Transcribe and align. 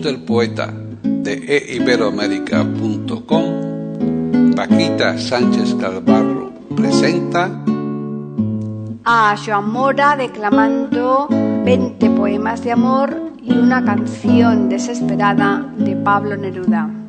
Del 0.00 0.22
poeta 0.22 0.72
de 1.02 1.74
eiberoamérica.com, 1.74 4.54
Paquita 4.54 5.18
Sánchez 5.18 5.74
Calvarro 5.74 6.52
presenta 6.74 7.50
a 9.04 9.36
Joan 9.36 9.72
declamando 10.16 11.26
20 11.28 12.10
poemas 12.10 12.62
de 12.62 12.70
amor 12.72 13.14
y 13.42 13.52
una 13.52 13.84
canción 13.84 14.68
desesperada 14.68 15.72
de 15.76 15.96
Pablo 15.96 16.36
Neruda. 16.36 17.01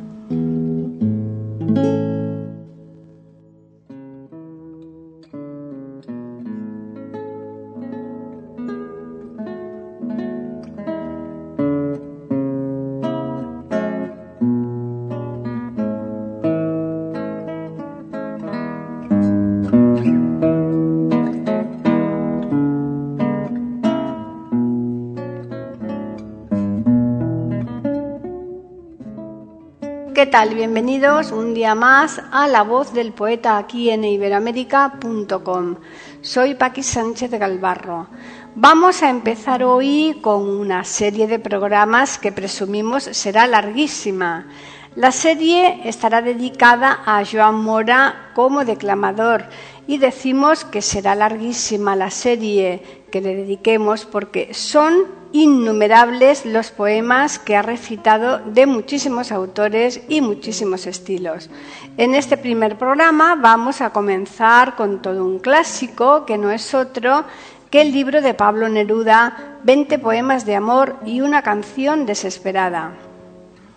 Tal? 30.34 30.55
Bienvenidos 30.55 31.31
un 31.31 31.53
día 31.53 31.76
más 31.76 32.20
a 32.31 32.48
La 32.48 32.63
Voz 32.63 32.91
del 32.91 33.13
Poeta 33.13 33.55
aquí 33.59 33.91
en 33.91 34.03
iberoamérica.com. 34.03 35.75
Soy 36.21 36.55
Paqui 36.55 36.81
Sánchez 36.81 37.29
Galvarro. 37.29 38.07
Vamos 38.55 39.03
a 39.03 39.12
empezar 39.12 39.63
hoy 39.63 40.17
con 40.23 40.49
una 40.49 40.85
serie 40.85 41.27
de 41.27 41.37
programas 41.37 42.17
que 42.17 42.31
presumimos 42.31 43.03
será 43.03 43.45
larguísima. 43.45 44.48
La 44.95 45.12
serie 45.12 45.87
estará 45.87 46.23
dedicada 46.23 47.03
a 47.05 47.23
Joan 47.23 47.62
Mora 47.62 48.31
como 48.34 48.65
declamador 48.65 49.45
y 49.85 49.99
decimos 49.99 50.65
que 50.65 50.81
será 50.81 51.13
larguísima 51.13 51.95
la 51.95 52.09
serie 52.09 53.05
que 53.12 53.21
le 53.21 53.35
dediquemos 53.35 54.05
porque 54.05 54.51
son 54.55 55.21
innumerables 55.34 56.45
los 56.45 56.71
poemas 56.71 57.39
que 57.39 57.57
ha 57.57 57.63
recitado 57.63 58.39
de 58.39 58.67
muchísimos 58.67 59.31
autores 59.31 60.01
y 60.07 60.21
muchísimos 60.21 60.87
estilos. 60.87 61.49
En 61.98 62.15
este 62.15 62.37
primer 62.37 62.77
programa 62.77 63.35
vamos 63.35 63.81
a 63.81 63.90
comenzar 63.90 64.75
con 64.75 65.01
todo 65.01 65.25
un 65.25 65.40
clásico 65.40 66.25
que 66.25 66.38
no 66.38 66.52
es 66.52 66.74
otro 66.74 67.25
que 67.72 67.81
el 67.81 67.91
libro 67.91 68.22
de 68.22 68.35
Pablo 68.35 68.69
Neruda, 68.69 69.58
20 69.63 69.97
poemas 69.97 70.46
de 70.46 70.56
amor 70.56 70.97
y 71.03 71.22
una 71.22 71.41
canción 71.41 72.06
desesperada. 72.06 72.91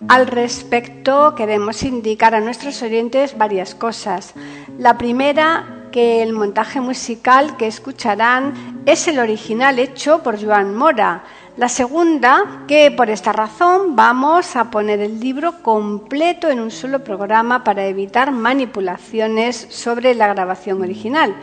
Al 0.08 0.26
respecto, 0.26 1.34
queremos 1.34 1.82
indicar 1.82 2.34
a 2.34 2.40
nuestros 2.40 2.82
oyentes 2.82 3.38
varias 3.38 3.74
cosas. 3.74 4.34
La 4.78 4.98
primera, 4.98 5.88
que 5.90 6.22
el 6.22 6.34
montaje 6.34 6.82
musical 6.82 7.56
que 7.56 7.66
escucharán 7.66 8.82
es 8.84 9.08
el 9.08 9.18
original 9.18 9.78
hecho 9.78 10.22
por 10.22 10.38
Joan 10.38 10.76
Mora. 10.76 11.24
La 11.56 11.70
segunda, 11.70 12.64
que 12.68 12.90
por 12.90 13.08
esta 13.08 13.32
razón 13.32 13.96
vamos 13.96 14.56
a 14.56 14.70
poner 14.70 15.00
el 15.00 15.20
libro 15.20 15.62
completo 15.62 16.50
en 16.50 16.60
un 16.60 16.70
solo 16.70 17.02
programa 17.02 17.64
para 17.64 17.86
evitar 17.86 18.30
manipulaciones 18.30 19.66
sobre 19.70 20.14
la 20.14 20.28
grabación 20.28 20.82
original. 20.82 21.34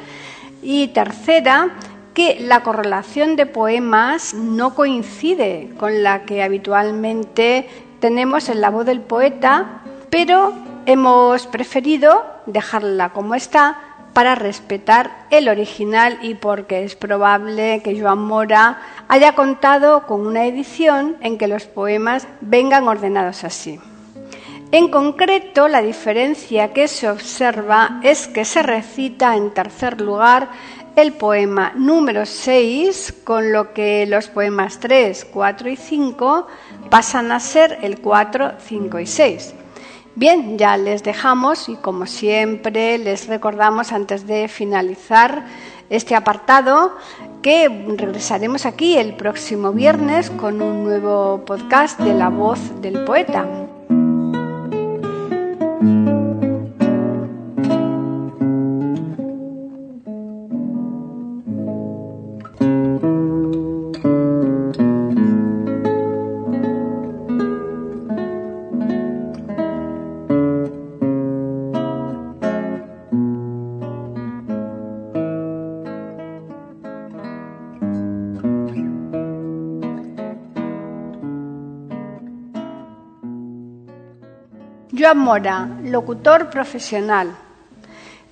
Y 0.61 0.89
tercera, 0.89 1.71
que 2.13 2.37
la 2.39 2.61
correlación 2.61 3.35
de 3.35 3.47
poemas 3.47 4.35
no 4.35 4.75
coincide 4.75 5.73
con 5.79 6.03
la 6.03 6.25
que 6.25 6.43
habitualmente 6.43 7.67
tenemos 7.99 8.49
en 8.49 8.61
la 8.61 8.69
voz 8.69 8.85
del 8.85 9.01
poeta, 9.01 9.81
pero 10.11 10.53
hemos 10.85 11.47
preferido 11.47 12.23
dejarla 12.45 13.09
como 13.09 13.33
está 13.33 13.92
para 14.13 14.35
respetar 14.35 15.25
el 15.31 15.49
original 15.49 16.19
y 16.21 16.35
porque 16.35 16.83
es 16.83 16.95
probable 16.95 17.81
que 17.83 17.99
Joan 17.99 18.19
Mora 18.19 18.79
haya 19.07 19.33
contado 19.33 20.05
con 20.05 20.25
una 20.25 20.45
edición 20.45 21.17
en 21.21 21.37
que 21.37 21.47
los 21.47 21.65
poemas 21.65 22.27
vengan 22.41 22.87
ordenados 22.87 23.43
así. 23.43 23.79
En 24.71 24.89
concreto, 24.89 25.67
la 25.67 25.83
diferencia 25.83 26.73
que 26.73 26.87
se 26.87 27.07
observa 27.07 27.99
es 28.01 28.27
que 28.27 28.43
se 28.43 28.63
recita 28.63 29.35
en 29.35 29.53
tercer 29.53 30.01
lugar 30.01 30.49
el 30.95 31.13
poema 31.13 31.73
número 31.75 32.25
6, 32.25 33.21
con 33.23 33.51
lo 33.51 33.73
que 33.73 34.05
los 34.07 34.29
poemas 34.29 34.79
3, 34.79 35.27
4 35.31 35.69
y 35.69 35.75
5 35.75 36.47
pasan 36.89 37.31
a 37.31 37.39
ser 37.39 37.79
el 37.81 37.99
4, 37.99 38.53
5 38.59 38.99
y 38.99 39.05
6. 39.05 39.55
Bien, 40.15 40.59
ya 40.59 40.77
les 40.77 41.01
dejamos 41.01 41.69
y 41.69 41.75
como 41.75 42.05
siempre 42.05 42.99
les 42.99 43.27
recordamos 43.27 43.91
antes 43.91 44.27
de 44.27 44.47
finalizar 44.47 45.43
este 45.89 46.15
apartado 46.15 46.95
que 47.41 47.67
regresaremos 47.97 48.67
aquí 48.67 48.95
el 48.95 49.15
próximo 49.15 49.71
viernes 49.71 50.29
con 50.29 50.61
un 50.61 50.83
nuevo 50.83 51.43
podcast 51.45 51.99
de 51.99 52.13
la 52.13 52.29
voz 52.29 52.59
del 52.79 53.03
poeta. 53.05 53.47
Mora, 85.13 85.67
locutor 85.83 86.49
profesional. 86.49 87.35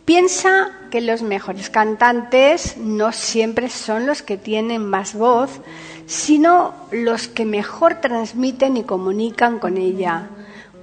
Piensa 0.05 0.71
que 0.89 0.99
los 0.99 1.21
mejores 1.21 1.69
cantantes 1.69 2.75
no 2.77 3.11
siempre 3.11 3.69
son 3.69 4.05
los 4.07 4.21
que 4.21 4.37
tienen 4.37 4.85
más 4.85 5.13
voz, 5.13 5.61
sino 6.07 6.73
los 6.91 7.27
que 7.27 7.45
mejor 7.45 8.01
transmiten 8.01 8.77
y 8.77 8.83
comunican 8.83 9.59
con 9.59 9.77
ella. 9.77 10.29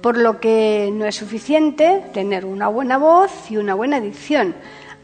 Por 0.01 0.17
lo 0.17 0.39
que 0.39 0.89
no 0.93 1.05
es 1.05 1.15
suficiente 1.15 2.05
tener 2.13 2.45
una 2.45 2.69
buena 2.69 2.97
voz 2.97 3.31
y 3.51 3.57
una 3.57 3.75
buena 3.75 3.99
dicción. 3.99 4.55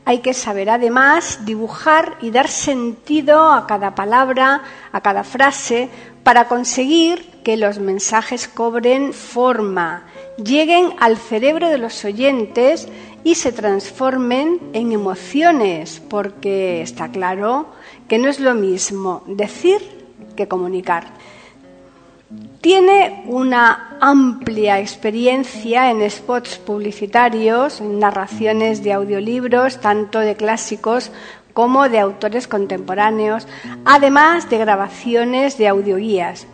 Hay 0.05 0.19
que 0.19 0.33
saber 0.33 0.69
además 0.69 1.45
dibujar 1.45 2.17
y 2.21 2.31
dar 2.31 2.47
sentido 2.47 3.51
a 3.51 3.67
cada 3.67 3.95
palabra, 3.95 4.61
a 4.91 5.01
cada 5.01 5.23
frase, 5.23 5.89
para 6.25 6.47
conseguir 6.47 7.23
que 7.43 7.55
los 7.55 7.77
mensajes 7.77 8.47
cobren 8.47 9.13
forma, 9.13 10.07
lleguen 10.43 10.89
al 10.99 11.17
cerebro 11.17 11.69
de 11.69 11.77
los 11.77 12.03
oyentes 12.03 12.87
y 13.23 13.35
se 13.35 13.51
transformen 13.51 14.59
en 14.73 14.91
emociones, 14.91 16.01
porque 16.09 16.81
está 16.81 17.09
claro 17.09 17.67
que 18.07 18.17
no 18.17 18.27
es 18.27 18.39
lo 18.39 18.55
mismo 18.55 19.21
decir 19.27 19.77
que 20.35 20.47
comunicar. 20.47 21.05
Tiene 22.59 23.23
una 23.27 23.95
amplia 24.01 24.79
experiencia 24.79 25.91
en 25.91 26.09
spots 26.09 26.57
publicitarios, 26.57 27.81
en 27.81 27.99
narraciones 27.99 28.83
de 28.83 28.93
audiolibros, 28.93 29.79
tanto 29.79 30.17
de 30.17 30.35
clásicos 30.35 31.11
como 31.55 31.87
de 31.87 31.99
autores 31.99 32.49
contemporáneos, 32.49 33.47
además 33.85 34.49
de 34.49 34.57
grabaciones 34.57 35.57
de 35.57 35.69
audioguías. 35.69 36.47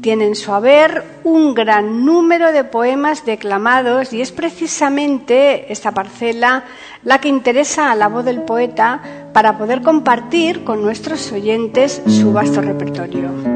tiene 0.00 0.26
en 0.26 0.36
su 0.36 0.52
haber 0.52 1.02
un 1.24 1.54
gran 1.54 2.04
número 2.04 2.52
de 2.52 2.62
poemas 2.62 3.24
declamados 3.24 4.12
y 4.12 4.20
es 4.20 4.30
precisamente 4.30 5.72
esta 5.72 5.90
parcela 5.90 6.62
la 7.02 7.18
que 7.18 7.28
interesa 7.28 7.90
a 7.90 7.96
la 7.96 8.08
voz 8.08 8.24
del 8.24 8.42
poeta 8.42 9.00
para 9.32 9.58
poder 9.58 9.82
compartir 9.82 10.62
con 10.62 10.82
nuestros 10.82 11.32
oyentes 11.32 12.00
su 12.06 12.32
vasto 12.32 12.60
repertorio. 12.60 13.53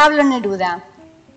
Pablo 0.00 0.24
Neruda. 0.24 0.82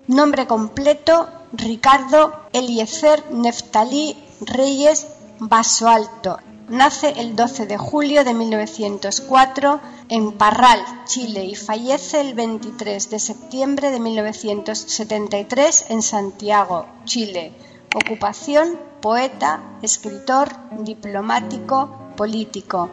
Nombre 0.06 0.46
completo, 0.46 1.28
Ricardo 1.52 2.32
Eliezer 2.54 3.30
Neftalí 3.30 4.16
Reyes 4.40 5.06
Vaso 5.38 5.86
Alto. 5.86 6.38
Nace 6.70 7.10
el 7.18 7.36
12 7.36 7.66
de 7.66 7.76
julio 7.76 8.24
de 8.24 8.32
1904 8.32 9.80
en 10.08 10.32
Parral, 10.32 10.80
Chile, 11.04 11.44
y 11.44 11.54
fallece 11.54 12.22
el 12.22 12.32
23 12.32 13.10
de 13.10 13.18
septiembre 13.18 13.90
de 13.90 14.00
1973 14.00 15.84
en 15.90 16.00
Santiago, 16.00 16.86
Chile. 17.04 17.52
Ocupación, 17.94 18.80
poeta, 19.02 19.60
escritor, 19.82 20.48
diplomático, 20.78 21.90
político. 22.16 22.88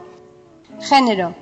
Género, 0.81 1.33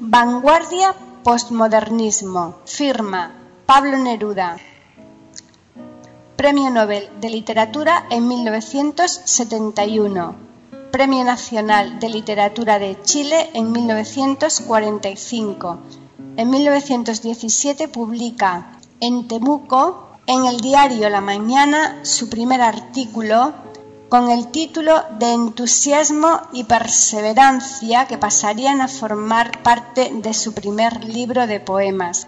vanguardia, 0.00 0.94
postmodernismo. 1.24 2.56
Firma, 2.66 3.39
Pablo 3.70 3.94
Neruda. 3.98 4.56
Premio 6.34 6.70
Nobel 6.70 7.08
de 7.20 7.30
Literatura 7.30 8.06
en 8.10 8.26
1971. 8.26 10.34
Premio 10.90 11.22
Nacional 11.22 12.00
de 12.00 12.08
Literatura 12.08 12.80
de 12.80 13.00
Chile 13.02 13.50
en 13.54 13.70
1945. 13.70 15.78
En 16.36 16.50
1917 16.50 17.86
publica 17.86 18.72
en 18.98 19.28
Temuco, 19.28 20.16
en 20.26 20.46
el 20.46 20.60
diario 20.60 21.08
La 21.08 21.20
Mañana, 21.20 22.00
su 22.02 22.28
primer 22.28 22.62
artículo 22.62 23.52
con 24.08 24.32
el 24.32 24.48
título 24.48 25.00
de 25.20 25.32
Entusiasmo 25.32 26.40
y 26.52 26.64
Perseverancia 26.64 28.08
que 28.08 28.18
pasarían 28.18 28.80
a 28.80 28.88
formar 28.88 29.62
parte 29.62 30.10
de 30.12 30.34
su 30.34 30.54
primer 30.54 31.04
libro 31.04 31.46
de 31.46 31.60
poemas. 31.60 32.26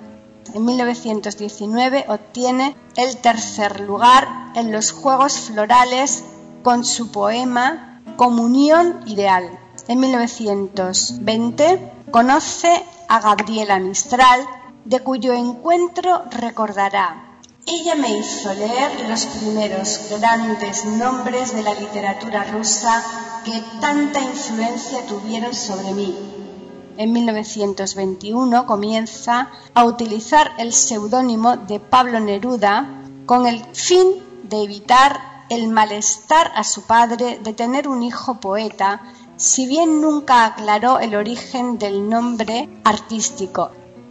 En 0.55 0.67
1919 0.67 2.05
obtiene 2.09 2.77
el 2.97 3.17
tercer 3.17 3.81
lugar 3.81 4.29
en 4.55 4.71
los 4.71 4.93
Juegos 4.93 5.41
Florales 5.41 6.25
con 6.63 6.85
su 6.85 7.11
poema 7.11 8.03
Comunión 8.17 9.01
Ideal. 9.07 9.59
En 9.89 10.01
1920 10.01 11.93
conoce 12.11 12.85
a 13.09 13.21
Gabriela 13.21 13.79
Mistral, 13.79 14.47
de 14.85 15.01
cuyo 15.01 15.33
encuentro 15.33 16.25
recordará. 16.31 17.39
Ella 17.65 17.95
me 17.95 18.19
hizo 18.19 18.53
leer 18.53 19.09
los 19.09 19.25
primeros 19.25 20.01
grandes 20.11 20.85
nombres 20.85 21.55
de 21.55 21.63
la 21.63 21.73
literatura 21.73 22.45
rusa 22.45 23.03
que 23.45 23.63
tanta 23.81 24.21
influencia 24.21 25.07
tuvieron 25.07 25.55
sobre 25.55 25.95
mí 25.95 26.42
en 26.97 27.13
1921 27.13 28.67
comienza 28.67 29.51
a 29.75 29.85
utilizar 29.85 30.53
el 30.59 30.73
seudónimo 30.73 31.57
de 31.57 31.81
Pablo 31.81 32.21
Neruda 32.21 32.87
con 33.27 33.47
el 33.47 33.65
fin 33.75 34.07
de 34.45 34.63
evitar 34.63 35.47
el 35.49 35.69
malestar 35.69 36.51
a 36.55 36.65
su 36.65 36.83
padre 36.83 37.39
de 37.43 37.53
tener 37.53 37.89
un 37.89 38.03
hijo 38.03 38.41
poeta, 38.41 39.03
si 39.37 39.67
bien 39.67 40.01
nunca 40.01 40.47
aclaró 40.47 40.99
el 40.99 41.15
origen 41.15 41.79
del 41.79 42.09
nombre 42.09 42.69
artístico. 42.85 43.71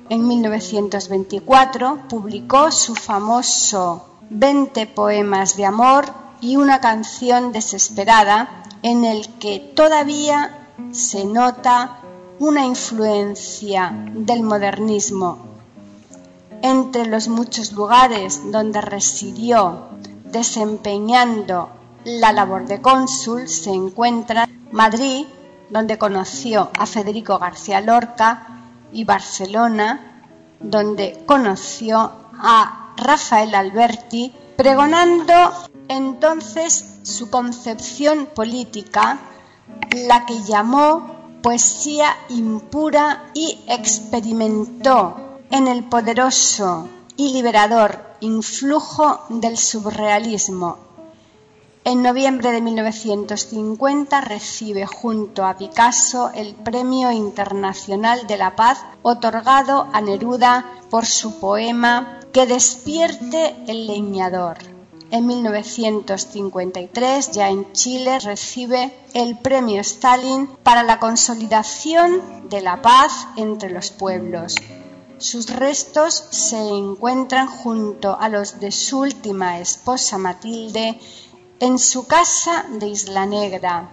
En 0.10 0.28
1924 0.28 2.08
publicó 2.10 2.72
su 2.72 2.96
famoso 2.96 4.06
20 4.30 4.88
poemas 4.88 5.56
de 5.58 5.66
amor 5.66 6.06
y 6.42 6.58
una 6.58 6.80
canción 6.80 7.52
desesperada 7.52 8.64
en 8.84 9.06
el 9.06 9.28
que 9.40 9.60
todavía 9.60 10.70
se 10.92 11.26
nota 11.26 12.01
una 12.42 12.66
influencia 12.66 13.94
del 13.94 14.42
modernismo. 14.42 15.38
Entre 16.64 17.06
los 17.06 17.28
muchos 17.28 17.72
lugares 17.74 18.42
donde 18.52 18.82
residió 18.82 19.90
desempeñando 20.24 21.70
la 22.04 22.34
labor 22.34 22.66
de 22.66 22.82
cónsul 22.82 23.48
se 23.48 23.70
encuentra 23.70 24.50
Madrid, 24.72 25.28
donde 25.70 26.00
conoció 26.00 26.72
a 26.80 26.88
Federico 26.88 27.38
García 27.38 27.80
Lorca, 27.80 28.48
y 28.92 29.04
Barcelona, 29.04 30.24
donde 30.60 31.24
conoció 31.28 32.12
a 32.34 32.96
Rafael 32.98 33.54
Alberti, 33.54 34.34
pregonando 34.58 35.36
entonces 35.88 37.02
su 37.04 37.30
concepción 37.30 38.30
política, 38.34 39.20
la 39.92 40.26
que 40.26 40.42
llamó 40.42 41.21
poesía 41.42 42.16
impura 42.30 43.32
y 43.34 43.60
experimentó 43.68 45.40
en 45.50 45.68
el 45.68 45.84
poderoso 45.84 46.88
y 47.18 47.34
liberador 47.34 48.00
influjo 48.20 49.22
del 49.30 49.58
surrealismo. 49.58 50.78
En 51.84 52.04
noviembre 52.04 52.52
de 52.52 52.62
1950 52.62 54.22
recibe 54.22 54.86
junto 54.86 55.46
a 55.46 55.58
Picasso 55.58 56.30
el 56.36 56.54
Premio 56.54 57.12
Internacional 57.12 58.28
de 58.28 58.38
la 58.38 58.56
Paz 58.56 58.86
otorgado 59.02 59.88
a 59.92 60.00
Neruda 60.00 60.66
por 60.92 61.08
su 61.08 61.40
poema 61.40 62.20
Que 62.32 62.46
despierte 62.46 63.56
el 63.68 63.88
leñador. 63.88 64.81
En 65.12 65.28
1953, 65.28 67.32
ya 67.32 67.50
en 67.50 67.74
Chile, 67.74 68.18
recibe 68.20 68.94
el 69.14 69.38
Premio 69.38 69.82
Stalin 69.82 70.48
para 70.64 70.84
la 70.84 71.00
consolidación 71.00 72.48
de 72.48 72.62
la 72.62 72.82
paz 72.82 73.28
entre 73.36 73.72
los 73.72 73.92
pueblos. 73.92 74.56
Sus 75.18 75.50
restos 75.50 76.14
se 76.32 76.58
encuentran 76.58 77.48
junto 77.48 78.18
a 78.18 78.30
los 78.30 78.62
de 78.62 78.72
su 78.72 79.00
última 79.00 79.60
esposa 79.60 80.18
Matilde 80.18 80.98
en 81.60 81.78
su 81.78 82.08
casa 82.08 82.66
de 82.70 82.88
Isla 82.88 83.26
Negra. 83.26 83.90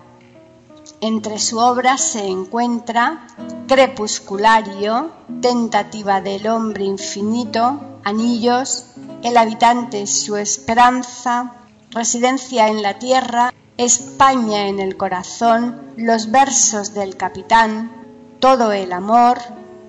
Entre 1.01 1.39
su 1.39 1.59
obra 1.59 1.97
se 1.97 2.27
encuentra 2.27 3.29
Crepusculario, 3.69 5.11
Tentativa 5.41 6.21
del 6.21 6.49
Hombre 6.49 6.85
Infinito, 6.85 7.81
Anillos, 8.03 8.87
el 9.23 9.37
habitante 9.37 10.09
su 10.09 10.37
esperanza, 10.37 11.55
residencia 11.91 12.67
en 12.69 12.83
la 12.83 12.99
tierra, 12.99 13.55
España 13.77 14.67
en 14.67 14.81
el 14.81 14.97
corazón, 14.97 15.81
los 15.97 16.33
versos 16.33 16.95
del 16.95 17.17
capitán, 17.17 17.93
todo 18.41 18.73
el 18.73 18.93
amor, 18.93 19.39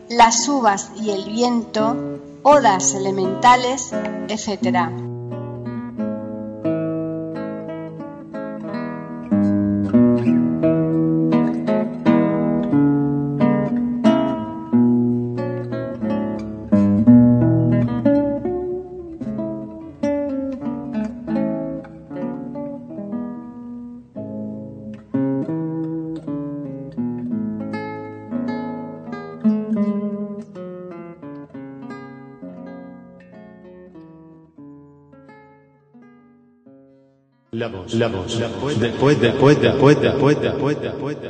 las 0.10 0.48
uvas 0.48 0.92
y 0.96 1.10
el 1.10 1.26
viento, 1.26 1.96
odas 2.44 2.94
elementales, 2.94 3.92
etc. 4.28 5.09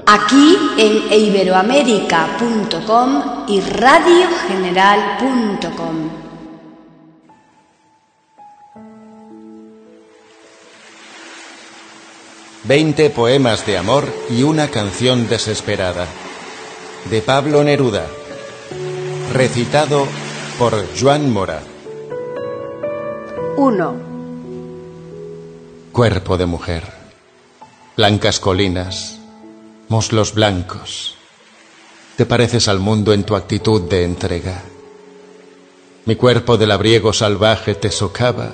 Aquí 0.05 0.57
en 0.77 1.13
iberoamérica.com 1.13 3.23
y 3.47 3.61
radiogeneral.com. 3.61 6.09
Veinte 12.63 13.09
poemas 13.09 13.65
de 13.65 13.77
amor 13.77 14.05
y 14.29 14.43
una 14.43 14.67
canción 14.67 15.27
desesperada. 15.27 16.05
De 17.09 17.21
Pablo 17.21 17.63
Neruda. 17.63 18.05
Recitado 19.33 20.05
por 20.59 20.85
Joan 20.99 21.31
Mora. 21.31 21.61
1. 23.57 24.08
Cuerpo 25.99 26.37
de 26.37 26.45
mujer, 26.45 26.83
blancas 27.97 28.39
colinas, 28.39 29.19
muslos 29.89 30.33
blancos. 30.33 31.17
Te 32.15 32.25
pareces 32.25 32.69
al 32.69 32.79
mundo 32.79 33.11
en 33.11 33.25
tu 33.25 33.35
actitud 33.35 33.81
de 33.81 34.05
entrega. 34.05 34.63
Mi 36.05 36.15
cuerpo 36.15 36.57
de 36.57 36.67
labriego 36.67 37.11
salvaje 37.11 37.75
te 37.75 37.91
socava 37.91 38.53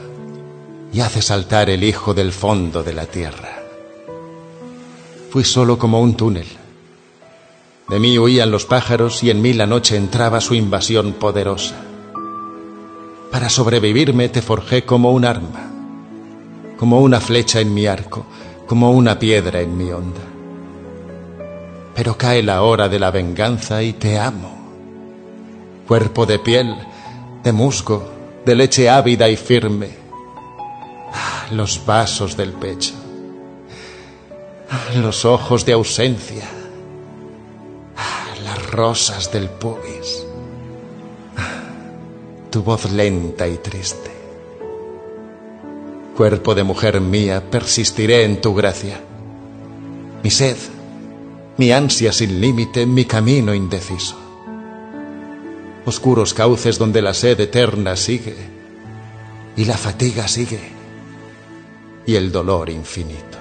y 0.91 1.01
hace 1.01 1.21
saltar 1.21 1.69
el 1.69 1.83
hijo 1.83 2.15
del 2.15 2.31
fondo 2.31 2.81
de 2.81 2.93
la 2.93 3.05
tierra. 3.05 3.59
Fui 5.29 5.43
solo 5.43 5.77
como 5.77 6.01
un 6.01 6.17
túnel. 6.17 6.47
De 7.89 7.99
mí 7.99 8.17
huían 8.17 8.49
los 8.49 8.65
pájaros 8.65 9.21
y 9.21 9.29
en 9.29 9.43
mí 9.43 9.53
la 9.53 9.67
noche 9.67 9.97
entraba 9.97 10.41
su 10.41 10.55
invasión 10.55 11.13
poderosa. 11.13 11.75
Para 13.31 13.49
sobrevivirme 13.49 14.29
te 14.29 14.41
forjé 14.41 14.83
como 14.83 15.11
un 15.11 15.25
arma, 15.25 15.75
como 16.77 17.01
una 17.01 17.20
flecha 17.20 17.60
en 17.60 17.74
mi 17.74 17.88
arco, 17.88 18.25
como 18.67 18.91
una 18.91 19.17
piedra 19.17 19.62
en 19.62 19.77
mi 19.77 19.91
onda. 19.91 20.22
Pero 21.96 22.17
cae 22.17 22.44
la 22.44 22.62
hora 22.63 22.89
de 22.89 23.00
la 23.00 23.12
venganza 23.12 23.82
y 23.82 23.94
te 23.94 24.20
amo. 24.20 24.53
Cuerpo 25.88 26.25
de 26.25 26.39
piel, 26.39 26.75
de 27.44 27.51
musgo, 27.51 28.12
de 28.46 28.55
leche 28.55 28.89
ávida 28.89 29.29
y 29.29 29.38
firme. 29.38 29.89
Ah, 31.13 31.48
los 31.51 31.86
vasos 31.86 32.36
del 32.36 32.53
pecho. 32.53 32.94
Ah, 34.70 34.98
los 34.98 35.25
ojos 35.25 35.65
de 35.65 35.74
ausencia. 35.74 36.46
Ah, 37.96 38.36
las 38.44 38.72
rosas 38.72 39.32
del 39.32 39.50
pubis 39.50 40.25
tu 42.55 42.63
voz 42.63 42.89
lenta 42.89 43.46
y 43.50 43.58
triste. 43.58 44.14
Cuerpo 46.15 46.55
de 46.55 46.63
mujer 46.63 47.01
mía, 47.01 47.43
persistiré 47.51 48.24
en 48.24 48.39
tu 48.39 48.55
gracia. 48.55 49.01
Mi 50.24 50.31
sed, 50.31 50.55
mi 51.57 51.74
ansia 51.74 52.13
sin 52.13 52.39
límite, 52.39 52.86
mi 52.86 53.03
camino 53.03 53.53
indeciso. 53.53 54.15
Oscuros 55.86 56.34
cauces 56.34 56.79
donde 56.79 57.01
la 57.01 57.13
sed 57.13 57.39
eterna 57.41 57.98
sigue 57.98 58.36
y 59.57 59.65
la 59.65 59.77
fatiga 59.77 60.27
sigue 60.29 60.60
y 62.05 62.15
el 62.15 62.31
dolor 62.31 62.69
infinito. 62.69 63.35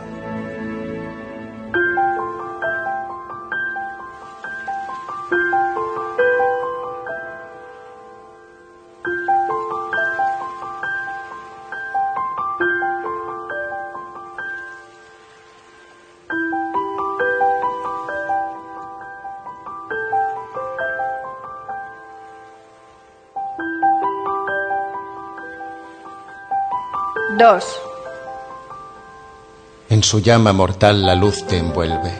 En 29.88 30.05
su 30.05 30.21
llama 30.21 30.53
mortal 30.53 31.05
la 31.05 31.17
luz 31.17 31.45
te 31.49 31.59
envuelve, 31.59 32.12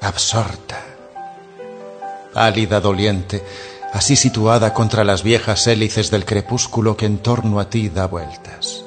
absorta, 0.00 0.82
pálida, 2.32 2.80
doliente, 2.80 3.44
así 3.92 4.16
situada 4.16 4.74
contra 4.74 5.04
las 5.04 5.22
viejas 5.22 5.68
hélices 5.68 6.10
del 6.10 6.24
crepúsculo 6.24 6.96
que 6.96 7.06
en 7.06 7.18
torno 7.18 7.60
a 7.60 7.70
ti 7.70 7.88
da 7.88 8.06
vueltas. 8.06 8.84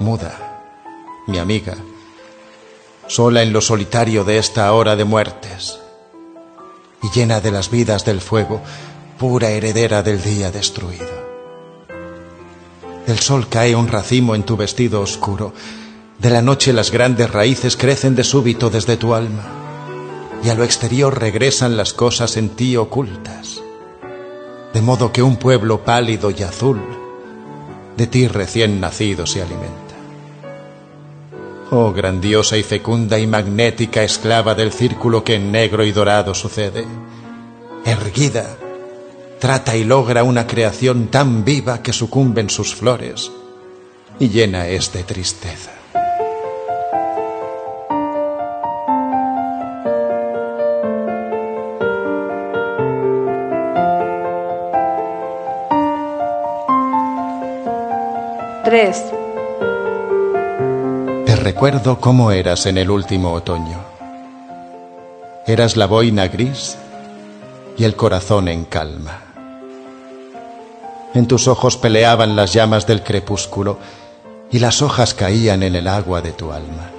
Muda, 0.00 0.62
mi 1.28 1.38
amiga, 1.38 1.76
sola 3.06 3.42
en 3.42 3.52
lo 3.52 3.60
solitario 3.60 4.24
de 4.24 4.38
esta 4.38 4.72
hora 4.72 4.96
de 4.96 5.04
muertes, 5.04 5.78
y 7.02 7.10
llena 7.16 7.40
de 7.40 7.52
las 7.52 7.70
vidas 7.70 8.04
del 8.04 8.20
fuego, 8.20 8.60
pura 9.16 9.50
heredera 9.50 10.02
del 10.02 10.20
día 10.20 10.50
destruido. 10.50 11.13
Del 13.06 13.18
sol 13.18 13.48
cae 13.48 13.74
un 13.76 13.88
racimo 13.88 14.34
en 14.34 14.44
tu 14.44 14.56
vestido 14.56 15.00
oscuro. 15.00 15.52
De 16.18 16.30
la 16.30 16.42
noche 16.42 16.72
las 16.72 16.90
grandes 16.90 17.30
raíces 17.30 17.76
crecen 17.76 18.14
de 18.14 18.24
súbito 18.24 18.70
desde 18.70 18.96
tu 18.96 19.14
alma. 19.14 19.44
Y 20.42 20.48
a 20.48 20.54
lo 20.54 20.64
exterior 20.64 21.18
regresan 21.18 21.76
las 21.76 21.92
cosas 21.92 22.36
en 22.36 22.50
ti 22.50 22.76
ocultas. 22.76 23.62
De 24.72 24.80
modo 24.80 25.12
que 25.12 25.22
un 25.22 25.36
pueblo 25.36 25.84
pálido 25.84 26.30
y 26.30 26.42
azul 26.42 26.80
de 27.96 28.06
ti 28.06 28.26
recién 28.26 28.80
nacido 28.80 29.26
se 29.26 29.42
alimenta. 29.42 29.94
Oh 31.70 31.92
grandiosa 31.92 32.56
y 32.56 32.62
fecunda 32.62 33.18
y 33.18 33.26
magnética 33.26 34.02
esclava 34.02 34.54
del 34.54 34.72
círculo 34.72 35.24
que 35.24 35.34
en 35.34 35.52
negro 35.52 35.84
y 35.84 35.92
dorado 35.92 36.34
sucede. 36.34 36.84
Erguida, 37.84 38.56
trata 39.44 39.76
y 39.76 39.84
logra 39.84 40.24
una 40.24 40.46
creación 40.46 41.08
tan 41.08 41.44
viva 41.44 41.82
que 41.82 41.92
sucumben 41.92 42.48
sus 42.48 42.74
flores 42.74 43.30
y 44.18 44.30
llena 44.30 44.68
es 44.68 44.90
de 44.94 45.02
tristeza. 45.02 45.70
Tres. 58.64 59.04
Te 61.26 61.36
recuerdo 61.36 62.00
cómo 62.00 62.32
eras 62.32 62.64
en 62.64 62.78
el 62.78 62.88
último 62.88 63.32
otoño. 63.32 63.78
Eras 65.46 65.76
la 65.76 65.84
boina 65.84 66.28
gris 66.28 66.78
y 67.76 67.84
el 67.84 67.94
corazón 67.94 68.48
en 68.48 68.64
calma. 68.64 69.33
En 71.14 71.28
tus 71.28 71.46
ojos 71.46 71.76
peleaban 71.76 72.34
las 72.34 72.52
llamas 72.52 72.86
del 72.86 73.04
crepúsculo 73.04 73.78
y 74.50 74.58
las 74.58 74.82
hojas 74.82 75.14
caían 75.14 75.62
en 75.62 75.76
el 75.76 75.86
agua 75.86 76.20
de 76.20 76.32
tu 76.32 76.52
alma. 76.52 76.90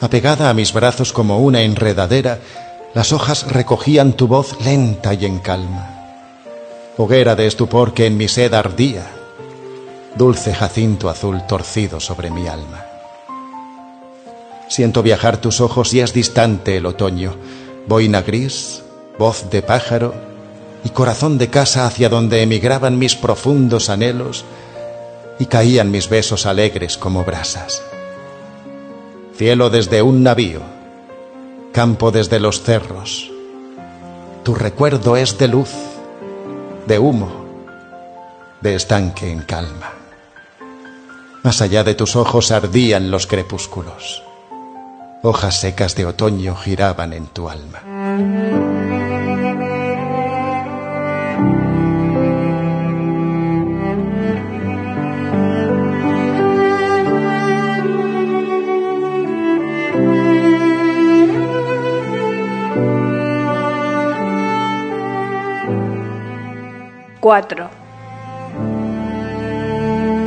Apegada 0.00 0.48
a 0.48 0.54
mis 0.54 0.72
brazos 0.72 1.12
como 1.12 1.38
una 1.38 1.62
enredadera, 1.62 2.38
las 2.94 3.12
hojas 3.12 3.50
recogían 3.50 4.12
tu 4.12 4.28
voz 4.28 4.56
lenta 4.64 5.14
y 5.14 5.26
en 5.26 5.38
calma. 5.40 5.88
Hoguera 6.96 7.34
de 7.34 7.46
estupor 7.46 7.94
que 7.94 8.06
en 8.06 8.16
mi 8.16 8.28
sed 8.28 8.54
ardía, 8.54 9.06
dulce 10.16 10.54
jacinto 10.54 11.08
azul 11.08 11.46
torcido 11.46 12.00
sobre 12.00 12.30
mi 12.30 12.46
alma. 12.46 12.84
Siento 14.68 15.02
viajar 15.02 15.36
tus 15.36 15.60
ojos 15.60 15.92
y 15.94 16.00
es 16.00 16.12
distante 16.12 16.76
el 16.76 16.86
otoño, 16.86 17.34
boina 17.86 18.22
gris, 18.22 18.82
voz 19.18 19.50
de 19.50 19.62
pájaro, 19.62 20.31
y 20.84 20.90
corazón 20.90 21.38
de 21.38 21.48
casa 21.48 21.86
hacia 21.86 22.08
donde 22.08 22.42
emigraban 22.42 22.98
mis 22.98 23.14
profundos 23.14 23.88
anhelos 23.88 24.44
y 25.38 25.46
caían 25.46 25.90
mis 25.90 26.08
besos 26.08 26.46
alegres 26.46 26.98
como 26.98 27.24
brasas. 27.24 27.82
Cielo 29.36 29.70
desde 29.70 30.02
un 30.02 30.22
navío, 30.22 30.60
campo 31.72 32.10
desde 32.10 32.40
los 32.40 32.62
cerros. 32.62 33.30
Tu 34.44 34.54
recuerdo 34.54 35.16
es 35.16 35.38
de 35.38 35.48
luz, 35.48 35.70
de 36.86 36.98
humo, 36.98 37.46
de 38.60 38.74
estanque 38.74 39.30
en 39.30 39.42
calma. 39.42 39.92
Más 41.42 41.60
allá 41.60 41.82
de 41.82 41.94
tus 41.94 42.14
ojos 42.14 42.52
ardían 42.52 43.10
los 43.10 43.26
crepúsculos. 43.26 44.22
Hojas 45.22 45.60
secas 45.60 45.94
de 45.96 46.06
otoño 46.06 46.54
giraban 46.56 47.12
en 47.12 47.26
tu 47.26 47.48
alma. 47.48 49.01
Cuatro. 67.22 67.70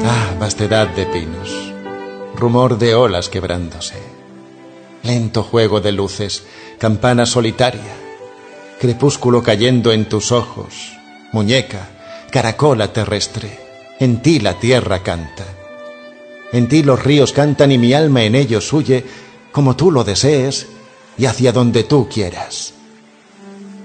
Ah, 0.06 0.34
vastedad 0.40 0.88
de 0.96 1.06
pinos, 1.06 1.74
rumor 2.38 2.78
de 2.78 2.96
olas 2.96 3.28
quebrándose, 3.28 4.02
lento 5.04 5.44
juego 5.44 5.82
de 5.82 5.92
luces, 5.92 6.46
campana 6.80 7.26
solitaria, 7.26 7.94
crepúsculo 8.80 9.44
cayendo 9.44 9.92
en 9.92 10.08
tus 10.08 10.32
ojos, 10.32 10.94
muñeca, 11.34 11.90
caracola 12.32 12.94
terrestre, 12.94 13.60
en 14.00 14.22
ti 14.22 14.40
la 14.40 14.54
tierra 14.54 15.04
canta. 15.04 15.44
En 16.54 16.70
ti 16.70 16.82
los 16.82 17.04
ríos 17.04 17.34
cantan 17.34 17.74
y 17.74 17.78
mi 17.78 17.92
alma 17.92 18.24
en 18.24 18.36
ellos 18.36 18.72
huye 18.72 19.04
como 19.52 19.76
tú 19.76 19.92
lo 19.92 20.06
desees 20.06 20.68
y 21.18 21.26
hacia 21.26 21.52
donde 21.52 21.84
tú 21.84 22.08
quieras. 22.08 22.75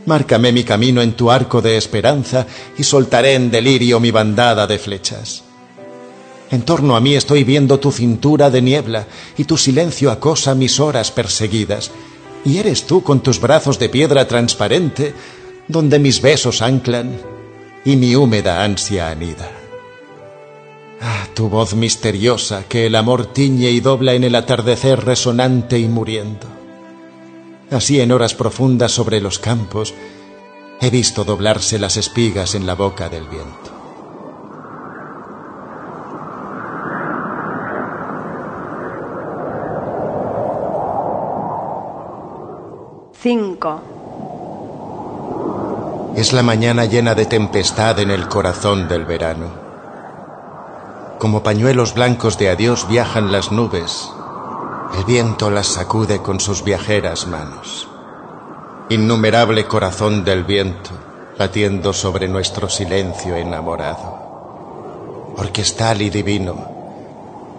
Márcame 0.06 0.52
mi 0.52 0.64
camino 0.64 1.02
en 1.02 1.12
tu 1.12 1.30
arco 1.30 1.60
de 1.60 1.76
esperanza 1.76 2.46
y 2.78 2.84
soltaré 2.84 3.34
en 3.34 3.50
delirio 3.50 4.00
mi 4.00 4.10
bandada 4.10 4.66
de 4.66 4.78
flechas. 4.78 5.44
En 6.50 6.62
torno 6.62 6.96
a 6.96 7.00
mí 7.00 7.14
estoy 7.14 7.44
viendo 7.44 7.78
tu 7.78 7.92
cintura 7.92 8.50
de 8.50 8.60
niebla 8.60 9.06
y 9.36 9.44
tu 9.44 9.56
silencio 9.56 10.10
acosa 10.10 10.54
mis 10.54 10.80
horas 10.80 11.10
perseguidas. 11.10 11.92
Y 12.44 12.58
eres 12.58 12.86
tú 12.86 13.02
con 13.02 13.20
tus 13.20 13.40
brazos 13.40 13.78
de 13.78 13.88
piedra 13.88 14.26
transparente 14.26 15.14
donde 15.68 15.98
mis 15.98 16.20
besos 16.20 16.62
anclan 16.62 17.20
y 17.84 17.96
mi 17.96 18.16
húmeda 18.16 18.64
ansia 18.64 19.10
anida. 19.10 19.50
Ah, 21.00 21.28
tu 21.34 21.48
voz 21.48 21.74
misteriosa 21.74 22.64
que 22.68 22.86
el 22.86 22.96
amor 22.96 23.26
tiñe 23.26 23.70
y 23.70 23.80
dobla 23.80 24.14
en 24.14 24.24
el 24.24 24.34
atardecer 24.34 25.04
resonante 25.04 25.78
y 25.78 25.86
muriendo. 25.86 26.59
Así 27.70 28.00
en 28.00 28.10
horas 28.10 28.34
profundas 28.34 28.90
sobre 28.92 29.20
los 29.20 29.38
campos 29.38 29.94
he 30.80 30.90
visto 30.90 31.24
doblarse 31.24 31.78
las 31.78 31.96
espigas 31.96 32.54
en 32.54 32.66
la 32.66 32.74
boca 32.74 33.08
del 33.08 33.28
viento. 33.28 33.70
Cinco. 43.12 43.82
Es 46.16 46.32
la 46.32 46.42
mañana 46.42 46.86
llena 46.86 47.14
de 47.14 47.26
tempestad 47.26 47.98
en 48.00 48.10
el 48.10 48.26
corazón 48.28 48.88
del 48.88 49.04
verano. 49.04 49.52
Como 51.18 51.42
pañuelos 51.42 51.94
blancos 51.94 52.38
de 52.38 52.48
adiós 52.48 52.88
viajan 52.88 53.30
las 53.30 53.52
nubes. 53.52 54.10
El 54.96 55.04
viento 55.04 55.50
las 55.50 55.68
sacude 55.68 56.20
con 56.20 56.40
sus 56.40 56.64
viajeras 56.64 57.28
manos. 57.28 57.88
Innumerable 58.88 59.66
corazón 59.66 60.24
del 60.24 60.42
viento, 60.42 60.90
latiendo 61.38 61.92
sobre 61.92 62.26
nuestro 62.26 62.68
silencio 62.68 63.36
enamorado. 63.36 65.32
Orquestal 65.36 66.02
y 66.02 66.10
divino, 66.10 66.56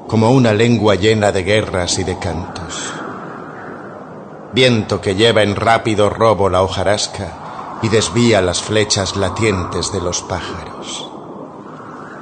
como 0.07 0.31
una 0.31 0.51
lengua 0.51 0.95
llena 0.95 1.31
de 1.31 1.43
guerras 1.43 1.99
y 1.99 2.03
de 2.03 2.19
cantos. 2.19 2.93
Viento 4.51 4.99
que 4.99 5.15
lleva 5.15 5.41
en 5.41 5.55
rápido 5.55 6.09
robo 6.09 6.49
la 6.49 6.61
hojarasca 6.61 7.79
y 7.81 7.87
desvía 7.87 8.41
las 8.41 8.61
flechas 8.61 9.15
latientes 9.15 9.93
de 9.93 10.01
los 10.01 10.21
pájaros. 10.21 11.09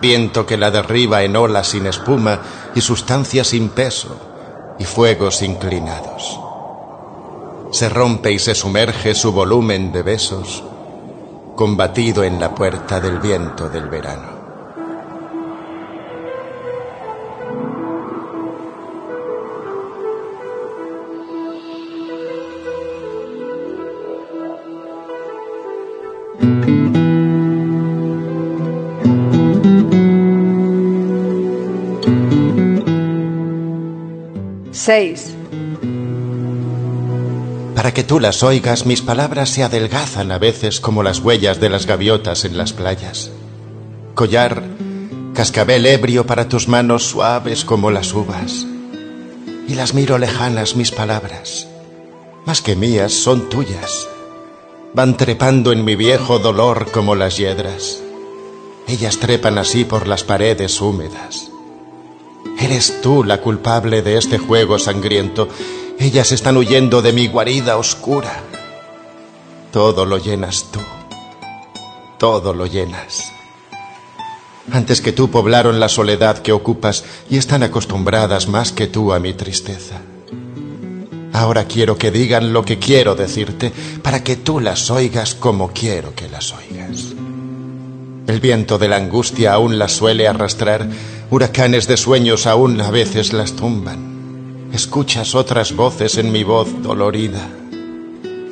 Viento 0.02 0.46
que 0.46 0.56
la 0.56 0.70
derriba 0.70 1.24
en 1.24 1.36
olas 1.36 1.70
sin 1.70 1.88
espuma 1.88 2.40
y 2.76 2.82
sustancia 2.82 3.44
sin 3.44 3.70
peso 3.70 4.29
y 4.80 4.86
fuegos 4.86 5.42
inclinados. 5.42 6.40
Se 7.72 7.90
rompe 7.90 8.32
y 8.32 8.40
se 8.40 8.56
sumerge 8.56 9.14
su 9.14 9.32
volumen 9.32 9.92
de 9.92 10.02
besos, 10.02 10.64
combatido 11.56 12.24
en 12.24 12.40
la 12.40 12.56
puerta 12.56 13.00
del 13.00 13.20
viento 13.20 13.70
del 13.70 13.88
verano. 13.90 14.39
Para 37.76 37.94
que 37.94 38.04
tú 38.04 38.20
las 38.20 38.42
oigas, 38.42 38.88
mis 38.88 39.04
palabras 39.04 39.50
se 39.50 39.62
adelgazan 39.62 40.32
a 40.32 40.40
veces 40.40 40.80
como 40.80 41.04
las 41.04 41.20
huellas 41.20 41.60
de 41.60 41.70
las 41.70 41.86
gaviotas 41.86 42.44
en 42.44 42.58
las 42.58 42.74
playas. 42.74 43.30
Collar, 44.16 44.64
cascabel 45.36 45.86
ebrio 45.86 46.26
para 46.26 46.50
tus 46.50 46.68
manos 46.68 47.04
suaves 47.04 47.66
como 47.66 47.92
las 47.92 48.16
uvas. 48.16 48.66
Y 49.68 49.76
las 49.76 49.94
miro 49.94 50.18
lejanas 50.18 50.76
mis 50.76 50.90
palabras, 50.90 51.68
más 52.48 52.64
que 52.64 52.76
mías 52.76 53.14
son 53.14 53.48
tuyas. 53.48 54.08
Van 54.96 55.18
trepando 55.18 55.72
en 55.72 55.86
mi 55.86 55.96
viejo 55.96 56.40
dolor 56.40 56.90
como 56.92 57.14
las 57.14 57.38
hiedras. 57.38 58.02
Ellas 58.88 59.20
trepan 59.20 59.60
así 59.60 59.86
por 59.86 60.08
las 60.08 60.24
paredes 60.24 60.82
húmedas. 60.82 61.52
Eres 62.60 63.02
tú 63.02 63.24
la 63.24 63.42
culpable 63.42 64.02
de 64.02 64.18
este 64.18 64.38
juego 64.38 64.80
sangriento 64.80 65.48
ellas 66.00 66.32
están 66.32 66.56
huyendo 66.56 67.02
de 67.02 67.12
mi 67.12 67.28
guarida 67.28 67.76
oscura. 67.76 68.42
Todo 69.74 70.06
lo 70.06 70.18
llenas 70.18 70.68
tú. 70.72 70.80
Todo 72.18 72.54
lo 72.54 72.66
llenas. 72.66 73.34
Antes 74.72 75.02
que 75.02 75.12
tú 75.12 75.30
poblaron 75.30 75.82
la 75.82 75.90
soledad 75.90 76.40
que 76.40 76.54
ocupas 76.54 77.04
y 77.30 77.38
están 77.38 77.64
acostumbradas 77.64 78.48
más 78.48 78.72
que 78.72 78.88
tú 78.88 79.12
a 79.12 79.20
mi 79.20 79.34
tristeza. 79.34 80.02
Ahora 81.34 81.66
quiero 81.66 81.98
que 81.98 82.12
digan 82.12 82.54
lo 82.54 82.64
que 82.64 82.80
quiero 82.80 83.16
decirte 83.16 83.74
para 84.02 84.24
que 84.24 84.38
tú 84.38 84.62
las 84.62 84.90
oigas 84.90 85.36
como 85.36 85.72
quiero 85.74 86.16
que 86.16 86.30
las 86.30 86.54
oigas. 86.54 87.14
El 88.30 88.42
viento 88.42 88.78
de 88.78 88.88
la 88.88 88.98
angustia 88.98 89.54
aún 89.54 89.80
las 89.80 89.94
suele 89.94 90.28
arrastrar, 90.28 90.88
huracanes 91.32 91.88
de 91.88 91.98
sueños 91.98 92.46
aún 92.46 92.80
a 92.80 92.92
veces 92.92 93.34
las 93.34 93.54
tumban. 93.54 94.70
Escuchas 94.72 95.34
otras 95.34 95.76
voces 95.76 96.16
en 96.20 96.32
mi 96.32 96.44
voz 96.44 96.84
dolorida, 96.84 97.50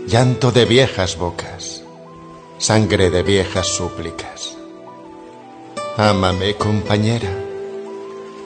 llanto 0.08 0.52
de 0.52 0.66
viejas 0.66 1.16
bocas, 1.16 1.84
sangre 2.58 3.12
de 3.12 3.22
viejas 3.22 3.68
súplicas. 3.68 4.58
Ámame, 5.96 6.56
compañera, 6.56 7.30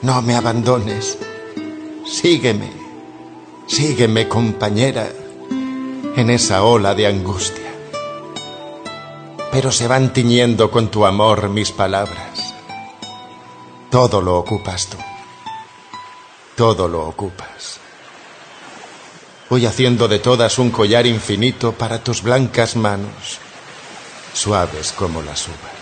no 0.02 0.22
me 0.22 0.36
abandones, 0.36 1.18
sígueme, 2.06 2.70
sígueme, 3.68 4.28
compañera, 4.28 5.08
en 6.18 6.30
esa 6.30 6.64
ola 6.64 6.94
de 6.94 7.08
angustia. 7.08 7.61
Pero 9.52 9.72
se 9.72 9.88
van 9.88 10.14
tiñendo 10.14 10.72
con 10.72 10.90
tu 10.90 11.06
amor 11.06 11.50
mis 11.50 11.72
palabras. 11.72 12.56
Todo 13.90 14.22
lo 14.22 14.38
ocupas 14.38 14.88
tú 14.88 14.98
todo 16.62 16.88
lo 16.88 17.08
ocupas. 17.08 17.80
Voy 19.50 19.66
haciendo 19.66 20.08
de 20.08 20.20
todas 20.20 20.60
un 20.60 20.70
collar 20.70 21.08
infinito 21.08 21.72
para 21.72 22.04
tus 22.04 22.22
blancas 22.22 22.76
manos, 22.76 23.40
suaves 24.36 24.92
como 24.92 25.24
las 25.24 25.48
uvas. 25.48 25.81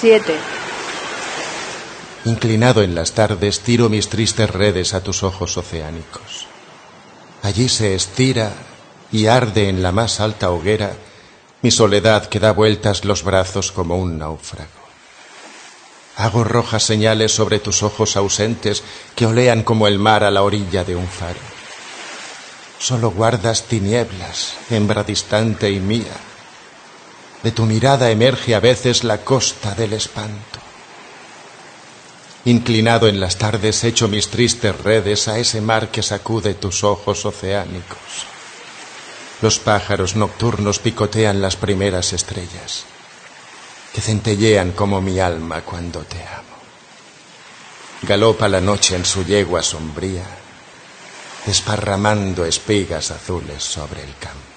Siete. 0.00 0.34
Inclinado 2.24 2.82
en 2.82 2.94
las 2.94 3.12
tardes, 3.12 3.60
tiro 3.60 3.90
mis 3.90 4.08
tristes 4.08 4.48
redes 4.48 4.94
a 4.94 5.02
tus 5.02 5.22
ojos 5.22 5.58
oceánicos. 5.58 6.46
Allí 7.42 7.68
se 7.68 7.94
estira 7.94 8.52
y 9.12 9.26
arde 9.26 9.68
en 9.68 9.82
la 9.82 9.92
más 9.92 10.20
alta 10.20 10.50
hoguera 10.50 10.92
mi 11.60 11.70
soledad 11.70 12.26
que 12.26 12.40
da 12.40 12.52
vueltas 12.52 13.04
los 13.04 13.24
brazos 13.24 13.72
como 13.72 13.98
un 13.98 14.18
náufrago. 14.18 14.70
Hago 16.16 16.44
rojas 16.44 16.82
señales 16.82 17.32
sobre 17.32 17.58
tus 17.58 17.82
ojos 17.82 18.16
ausentes 18.16 18.82
que 19.14 19.26
olean 19.26 19.62
como 19.62 19.86
el 19.86 19.98
mar 19.98 20.24
a 20.24 20.30
la 20.30 20.42
orilla 20.42 20.82
de 20.82 20.96
un 20.96 21.06
faro. 21.06 21.40
Solo 22.78 23.10
guardas 23.10 23.64
tinieblas, 23.64 24.54
hembra 24.70 25.04
distante 25.04 25.70
y 25.70 25.78
mía. 25.78 26.16
De 27.42 27.52
tu 27.52 27.64
mirada 27.64 28.10
emerge 28.10 28.54
a 28.54 28.60
veces 28.60 29.02
la 29.02 29.18
costa 29.24 29.74
del 29.74 29.94
espanto. 29.94 30.58
Inclinado 32.44 33.08
en 33.08 33.20
las 33.20 33.36
tardes 33.36 33.84
echo 33.84 34.08
mis 34.08 34.28
tristes 34.28 34.78
redes 34.78 35.28
a 35.28 35.38
ese 35.38 35.60
mar 35.60 35.90
que 35.90 36.02
sacude 36.02 36.54
tus 36.54 36.84
ojos 36.84 37.24
oceánicos. 37.24 37.98
Los 39.42 39.58
pájaros 39.58 40.16
nocturnos 40.16 40.78
picotean 40.78 41.40
las 41.40 41.56
primeras 41.56 42.12
estrellas, 42.12 42.84
que 43.94 44.02
centellean 44.02 44.72
como 44.72 45.00
mi 45.00 45.18
alma 45.18 45.62
cuando 45.62 46.00
te 46.00 46.22
amo. 46.22 46.56
Galopa 48.02 48.48
la 48.48 48.60
noche 48.60 48.96
en 48.96 49.04
su 49.04 49.24
yegua 49.24 49.62
sombría, 49.62 50.26
desparramando 51.46 52.44
espigas 52.44 53.10
azules 53.10 53.62
sobre 53.62 54.02
el 54.02 54.14
campo. 54.18 54.49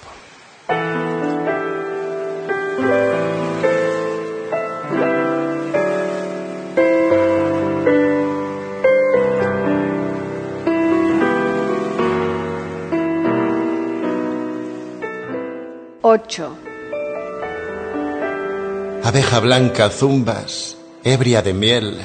Abeja 19.02 19.40
blanca 19.40 19.90
zumbas, 19.90 20.76
ebria 21.02 21.42
de 21.42 21.52
miel, 21.52 21.98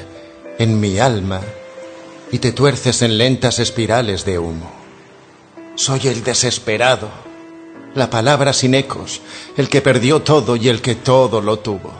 en 0.58 0.80
mi 0.80 0.98
alma, 0.98 1.40
y 2.32 2.40
te 2.40 2.50
tuerces 2.50 3.02
en 3.02 3.18
lentas 3.18 3.60
espirales 3.60 4.24
de 4.24 4.40
humo. 4.40 4.68
Soy 5.76 6.08
el 6.08 6.24
desesperado, 6.24 7.08
la 7.94 8.10
palabra 8.10 8.52
sin 8.52 8.74
ecos, 8.74 9.20
el 9.56 9.68
que 9.68 9.80
perdió 9.80 10.22
todo 10.22 10.56
y 10.56 10.68
el 10.68 10.82
que 10.82 10.96
todo 10.96 11.40
lo 11.40 11.60
tuvo. 11.60 11.92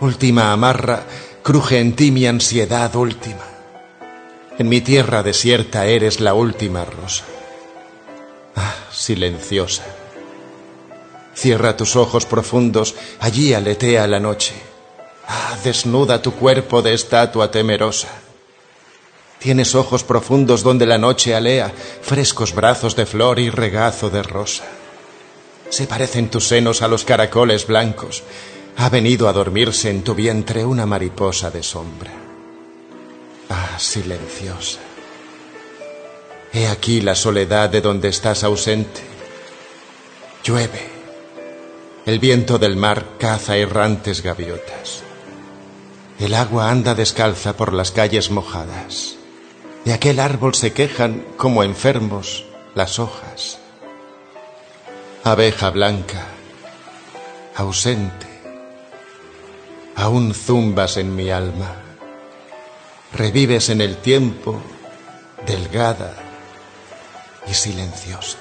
Última 0.00 0.52
amarra, 0.52 1.04
cruje 1.44 1.78
en 1.78 1.94
ti 1.94 2.10
mi 2.10 2.26
ansiedad 2.26 2.94
última. 2.96 3.46
En 4.58 4.68
mi 4.68 4.80
tierra 4.80 5.22
desierta 5.22 5.86
eres 5.86 6.18
la 6.18 6.34
última 6.34 6.84
rosa. 6.84 7.24
Ah, 8.56 8.74
silenciosa. 8.90 9.84
Cierra 11.38 11.76
tus 11.76 11.94
ojos 11.94 12.26
profundos, 12.26 12.96
allí 13.20 13.54
aletea 13.54 14.08
la 14.08 14.18
noche. 14.18 14.54
Ah, 15.28 15.56
desnuda 15.62 16.20
tu 16.20 16.32
cuerpo 16.32 16.82
de 16.82 16.94
estatua 16.94 17.48
temerosa. 17.48 18.08
Tienes 19.38 19.76
ojos 19.76 20.02
profundos 20.02 20.64
donde 20.64 20.84
la 20.84 20.98
noche 20.98 21.36
alea, 21.36 21.72
frescos 22.02 22.52
brazos 22.52 22.96
de 22.96 23.06
flor 23.06 23.38
y 23.38 23.50
regazo 23.50 24.10
de 24.10 24.24
rosa. 24.24 24.64
Se 25.70 25.86
parecen 25.86 26.28
tus 26.28 26.48
senos 26.48 26.82
a 26.82 26.88
los 26.88 27.04
caracoles 27.04 27.68
blancos. 27.68 28.24
Ha 28.76 28.88
venido 28.88 29.28
a 29.28 29.32
dormirse 29.32 29.90
en 29.90 30.02
tu 30.02 30.16
vientre 30.16 30.64
una 30.64 30.86
mariposa 30.86 31.52
de 31.52 31.62
sombra. 31.62 32.10
Ah, 33.48 33.78
silenciosa. 33.78 34.80
He 36.52 36.66
aquí 36.66 37.00
la 37.00 37.14
soledad 37.14 37.70
de 37.70 37.80
donde 37.80 38.08
estás 38.08 38.42
ausente. 38.42 39.02
Llueve. 40.42 40.97
El 42.08 42.20
viento 42.20 42.58
del 42.58 42.74
mar 42.74 43.18
caza 43.18 43.58
errantes 43.58 44.22
gaviotas. 44.22 45.02
El 46.18 46.32
agua 46.32 46.70
anda 46.70 46.94
descalza 46.94 47.54
por 47.54 47.74
las 47.74 47.90
calles 47.90 48.30
mojadas. 48.30 49.16
De 49.84 49.92
aquel 49.92 50.18
árbol 50.18 50.54
se 50.54 50.72
quejan 50.72 51.22
como 51.36 51.62
enfermos 51.62 52.46
las 52.74 52.98
hojas. 52.98 53.58
Abeja 55.22 55.68
blanca, 55.68 56.28
ausente, 57.54 58.40
aún 59.94 60.32
zumbas 60.32 60.96
en 60.96 61.14
mi 61.14 61.30
alma. 61.30 61.76
Revives 63.12 63.68
en 63.68 63.82
el 63.82 63.98
tiempo, 63.98 64.62
delgada 65.46 66.14
y 67.46 67.52
silenciosa. 67.52 68.38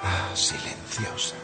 Ah, 0.00 0.30
silenciosa. 0.36 1.37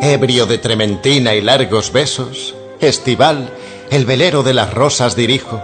Ebrio 0.00 0.46
de 0.46 0.58
trementina 0.58 1.34
y 1.34 1.40
largos 1.40 1.92
besos, 1.92 2.54
estival, 2.80 3.48
el 3.90 4.04
velero 4.04 4.42
de 4.42 4.52
las 4.52 4.74
rosas 4.74 5.16
dirijo, 5.16 5.62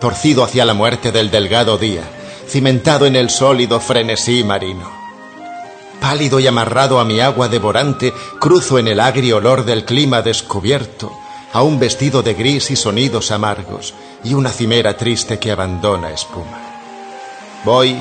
torcido 0.00 0.44
hacia 0.44 0.64
la 0.64 0.74
muerte 0.74 1.10
del 1.12 1.30
delgado 1.30 1.76
día, 1.76 2.02
cimentado 2.50 3.06
en 3.06 3.14
el 3.14 3.30
sólido 3.30 3.78
frenesí 3.78 4.42
marino. 4.42 4.90
Pálido 6.00 6.40
y 6.40 6.48
amarrado 6.48 6.98
a 6.98 7.04
mi 7.04 7.20
agua 7.20 7.48
devorante, 7.48 8.12
cruzo 8.40 8.78
en 8.78 8.88
el 8.88 8.98
agrio 8.98 9.36
olor 9.36 9.64
del 9.64 9.84
clima 9.84 10.20
descubierto, 10.20 11.12
a 11.52 11.62
un 11.62 11.78
vestido 11.78 12.22
de 12.22 12.34
gris 12.34 12.72
y 12.72 12.76
sonidos 12.76 13.30
amargos, 13.30 13.94
y 14.24 14.34
una 14.34 14.50
cimera 14.50 14.96
triste 14.96 15.38
que 15.38 15.52
abandona 15.52 16.10
espuma. 16.10 16.58
Voy, 17.64 17.96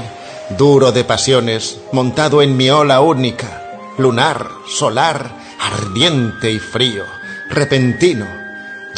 duro 0.57 0.91
de 0.91 1.03
pasiones, 1.03 1.79
montado 1.91 2.41
en 2.41 2.57
mi 2.57 2.71
ola 2.71 3.01
única, 3.01 3.77
lunar, 3.99 4.49
solar, 4.67 5.29
ardiente 5.59 6.51
y 6.51 6.57
frío, 6.57 7.03
repentino, 7.49 8.25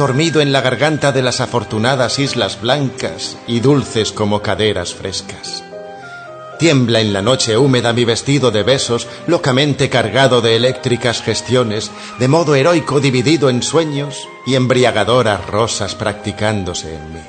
dormido 0.01 0.41
en 0.41 0.51
la 0.51 0.61
garganta 0.61 1.11
de 1.11 1.21
las 1.21 1.41
afortunadas 1.41 2.17
islas 2.17 2.59
blancas 2.59 3.37
y 3.45 3.59
dulces 3.59 4.11
como 4.11 4.41
caderas 4.41 4.95
frescas. 4.95 5.63
Tiembla 6.57 7.01
en 7.01 7.13
la 7.13 7.21
noche 7.21 7.55
húmeda 7.55 7.93
mi 7.93 8.03
vestido 8.03 8.49
de 8.49 8.63
besos, 8.63 9.05
locamente 9.27 9.91
cargado 9.91 10.41
de 10.41 10.55
eléctricas 10.55 11.21
gestiones, 11.21 11.91
de 12.17 12.27
modo 12.27 12.55
heroico 12.55 12.99
dividido 12.99 13.47
en 13.51 13.61
sueños 13.61 14.27
y 14.47 14.55
embriagadoras 14.55 15.45
rosas 15.45 15.93
practicándose 15.93 16.95
en 16.95 17.13
mí. 17.13 17.21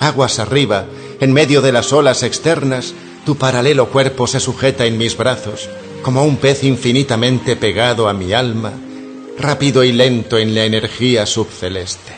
Aguas 0.00 0.40
arriba, 0.40 0.86
en 1.20 1.32
medio 1.32 1.62
de 1.62 1.70
las 1.70 1.92
olas 1.92 2.24
externas, 2.24 2.94
tu 3.24 3.36
paralelo 3.36 3.90
cuerpo 3.90 4.26
se 4.26 4.40
sujeta 4.40 4.86
en 4.86 4.98
mis 4.98 5.16
brazos, 5.16 5.70
como 6.02 6.24
un 6.24 6.36
pez 6.36 6.64
infinitamente 6.64 7.54
pegado 7.54 8.08
a 8.08 8.12
mi 8.12 8.32
alma, 8.32 8.72
rápido 9.40 9.82
y 9.84 9.92
lento 9.92 10.38
en 10.38 10.54
la 10.54 10.64
energía 10.64 11.26
subceleste. 11.26 12.12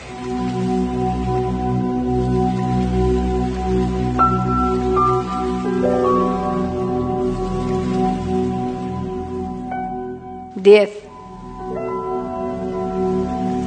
Diez. 10.56 10.90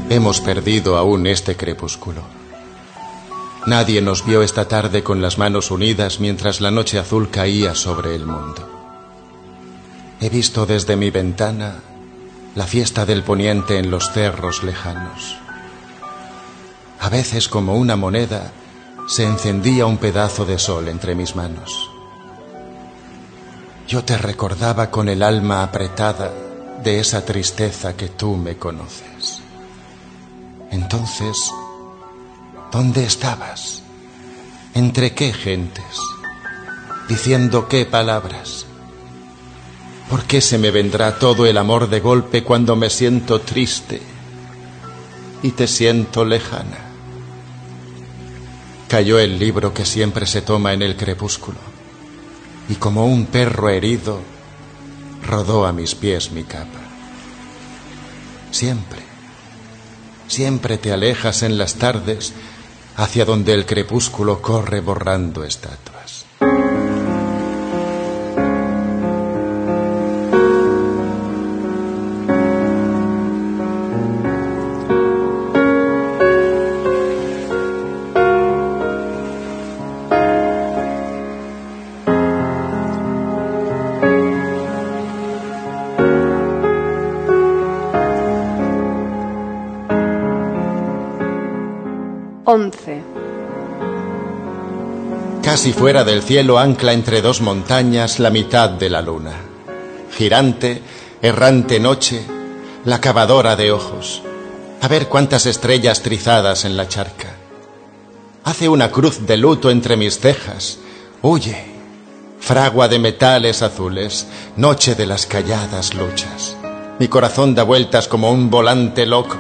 Hemos 0.09 0.39
perdido 0.39 0.97
aún 0.97 1.27
este 1.27 1.57
crepúsculo. 1.57 2.21
Nadie 3.65 4.01
nos 4.01 4.25
vio 4.25 4.43
esta 4.43 4.67
tarde 4.67 5.03
con 5.03 5.21
las 5.21 5.37
manos 5.37 5.71
unidas 5.71 6.19
mientras 6.19 6.61
la 6.61 6.71
noche 6.71 6.99
azul 6.99 7.29
caía 7.31 7.73
sobre 7.75 8.15
el 8.15 8.25
mundo. 8.25 8.69
He 10.21 10.29
visto 10.29 10.65
desde 10.65 10.95
mi 10.95 11.09
ventana 11.09 11.81
la 12.55 12.65
fiesta 12.65 13.05
del 13.05 13.23
poniente 13.23 13.77
en 13.77 13.91
los 13.91 14.11
cerros 14.11 14.63
lejanos. 14.63 15.37
A 16.99 17.09
veces 17.09 17.47
como 17.47 17.75
una 17.75 17.95
moneda 17.95 18.51
se 19.07 19.25
encendía 19.25 19.85
un 19.85 19.97
pedazo 19.97 20.45
de 20.45 20.57
sol 20.57 20.87
entre 20.87 21.13
mis 21.13 21.35
manos. 21.35 21.91
Yo 23.87 24.03
te 24.03 24.17
recordaba 24.17 24.89
con 24.89 25.09
el 25.09 25.21
alma 25.21 25.61
apretada 25.61 26.31
de 26.83 26.99
esa 26.99 27.23
tristeza 27.23 27.95
que 27.95 28.09
tú 28.09 28.35
me 28.35 28.57
conoces. 28.57 29.41
Entonces 30.71 31.51
¿Dónde 32.75 33.05
estabas? 33.05 33.83
¿Entre 34.73 35.13
qué 35.13 35.31
gentes? 35.31 35.97
¿Diciendo 37.07 37.69
qué 37.69 37.85
palabras? 37.85 38.64
¿Por 40.09 40.23
qué 40.25 40.39
se 40.41 40.57
me 40.57 40.71
vendrá 40.71 41.17
todo 41.17 41.45
el 41.45 41.57
amor 41.57 41.89
de 41.89 41.99
golpe 41.99 42.43
cuando 42.43 42.75
me 42.75 42.89
siento 42.89 43.41
triste 43.41 44.01
y 45.41 45.51
te 45.51 45.67
siento 45.67 46.25
lejana? 46.25 46.77
Cayó 48.87 49.19
el 49.19 49.39
libro 49.39 49.73
que 49.73 49.83
siempre 49.83 50.27
se 50.27 50.41
toma 50.41 50.73
en 50.73 50.83
el 50.83 50.95
crepúsculo 50.95 51.57
y 52.69 52.75
como 52.75 53.07
un 53.07 53.25
perro 53.25 53.69
herido 53.69 54.19
rodó 55.25 55.65
a 55.65 55.73
mis 55.73 55.95
pies 55.95 56.31
mi 56.31 56.43
capa. 56.43 56.81
Siempre, 58.51 59.01
siempre 60.27 60.77
te 60.77 60.91
alejas 60.91 61.41
en 61.43 61.57
las 61.57 61.75
tardes 61.75 62.33
hacia 62.95 63.25
donde 63.25 63.53
el 63.53 63.65
crepúsculo 63.65 64.41
corre 64.41 64.81
borrando 64.81 65.43
estatuas. 65.43 65.94
Casi 95.65 95.73
fuera 95.73 96.03
del 96.03 96.21
cielo 96.21 96.59
ancla 96.59 96.93
entre 96.93 97.23
dos 97.23 97.41
montañas 97.41 98.19
la 98.19 98.29
mitad 98.29 98.69
de 98.69 98.87
la 98.87 99.01
luna. 99.01 99.33
Girante, 100.15 100.83
errante 101.23 101.79
noche, 101.79 102.23
la 102.83 103.01
cavadora 103.01 103.55
de 103.55 103.71
ojos. 103.71 104.21
A 104.81 104.87
ver 104.87 105.07
cuántas 105.07 105.47
estrellas 105.47 106.03
trizadas 106.03 106.65
en 106.65 106.77
la 106.77 106.87
charca. 106.87 107.33
Hace 108.43 108.69
una 108.69 108.91
cruz 108.91 109.25
de 109.25 109.37
luto 109.37 109.71
entre 109.71 109.97
mis 109.97 110.19
cejas, 110.19 110.77
Huye, 111.23 111.65
fragua 112.39 112.87
de 112.87 112.99
metales 112.99 113.63
azules, 113.63 114.27
noche 114.57 114.93
de 114.93 115.07
las 115.07 115.25
calladas 115.25 115.95
luchas. 115.95 116.55
Mi 116.99 117.07
corazón 117.07 117.55
da 117.55 117.63
vueltas 117.63 118.07
como 118.07 118.31
un 118.31 118.51
volante 118.51 119.07
loco. 119.07 119.37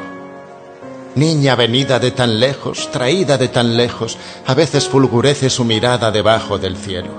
Niña 1.15 1.55
venida 1.55 1.97
de 1.99 2.11
tan 2.11 2.41
lejos, 2.41 2.91
traída 2.91 3.37
de 3.37 3.47
tan 3.47 3.77
lejos, 3.77 4.17
a 4.45 4.53
veces 4.53 4.89
fulgurece 4.89 5.49
su 5.49 5.63
mirada 5.63 6.11
debajo 6.11 6.57
del 6.57 6.75
cielo. 6.75 7.11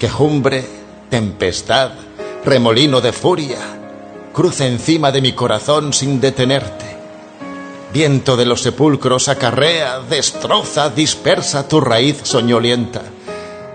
Quejumbre, 0.00 0.66
tempestad, 1.08 1.92
remolino 2.44 3.00
de 3.00 3.12
furia, 3.12 3.58
cruce 4.32 4.66
encima 4.66 5.12
de 5.12 5.20
mi 5.20 5.34
corazón 5.34 5.92
sin 5.92 6.20
detenerte. 6.20 6.96
Viento 7.92 8.36
de 8.36 8.44
los 8.44 8.62
sepulcros 8.62 9.28
acarrea, 9.28 10.00
destroza, 10.00 10.90
dispersa 10.90 11.68
tu 11.68 11.80
raíz 11.80 12.18
soñolienta. 12.24 13.02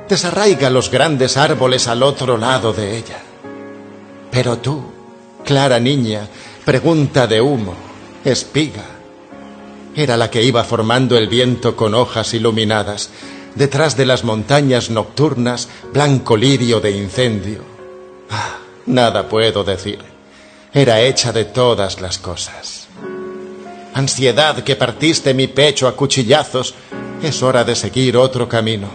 Desarraiga 0.09 0.69
los 0.69 0.91
grandes 0.91 1.37
árboles 1.37 1.87
al 1.87 2.03
otro 2.03 2.37
lado 2.37 2.73
de 2.73 2.97
ella. 2.97 3.23
Pero 4.29 4.57
tú, 4.57 4.83
clara 5.45 5.79
niña, 5.79 6.27
pregunta 6.65 7.27
de 7.27 7.39
humo, 7.39 7.73
espiga, 8.25 8.83
era 9.95 10.17
la 10.17 10.30
que 10.30 10.43
iba 10.43 10.63
formando 10.63 11.17
el 11.17 11.27
viento 11.27 11.75
con 11.75 11.93
hojas 11.93 12.34
iluminadas, 12.34 13.10
detrás 13.56 13.97
de 13.97 14.06
las 14.06 14.23
montañas 14.23 14.89
nocturnas, 14.89 15.67
blanco 15.93 16.38
lirio 16.38 16.80
de 16.80 16.91
incendio. 16.91 17.62
Ah, 18.30 18.58
nada 18.86 19.27
puedo 19.27 19.63
decir. 19.63 19.99
Era 20.73 21.01
hecha 21.01 21.34
de 21.34 21.45
todas 21.45 21.99
las 21.99 22.17
cosas. 22.17 22.88
Ansiedad 23.93 24.63
que 24.63 24.77
partiste 24.77 25.34
mi 25.34 25.47
pecho 25.47 25.88
a 25.88 25.95
cuchillazos, 25.95 26.73
es 27.21 27.43
hora 27.43 27.65
de 27.65 27.75
seguir 27.75 28.15
otro 28.15 28.47
camino, 28.47 28.88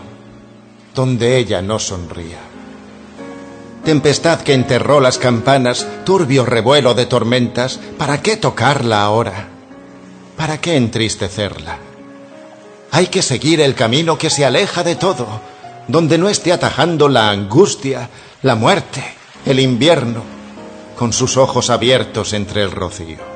donde 0.95 1.37
ella 1.37 1.61
no 1.61 1.79
sonría. 1.79 2.39
Tempestad 3.85 4.41
que 4.41 4.55
enterró 4.55 5.01
las 5.01 5.19
campanas, 5.19 5.87
turbio 6.05 6.47
revuelo 6.47 6.95
de 6.95 7.07
tormentas, 7.07 7.79
¿para 7.99 8.23
qué 8.23 8.37
tocarla 8.37 9.03
ahora? 9.03 9.56
¿Para 10.37 10.61
qué 10.61 10.77
entristecerla? 10.77 11.79
Hay 12.90 13.07
que 13.09 13.22
seguir 13.22 13.61
el 13.61 13.75
camino 13.75 14.18
que 14.18 14.31
se 14.31 14.44
aleja 14.44 14.83
de 14.85 14.96
todo, 14.96 15.40
donde 15.88 16.18
no 16.18 16.29
esté 16.29 16.53
atajando 16.53 17.09
la 17.09 17.31
angustia, 17.31 18.11
la 18.42 18.55
muerte, 18.55 19.03
el 19.44 19.61
invierno, 19.61 20.22
con 20.96 21.12
sus 21.12 21.37
ojos 21.37 21.70
abiertos 21.70 22.33
entre 22.33 22.62
el 22.62 22.70
rocío. 22.70 23.36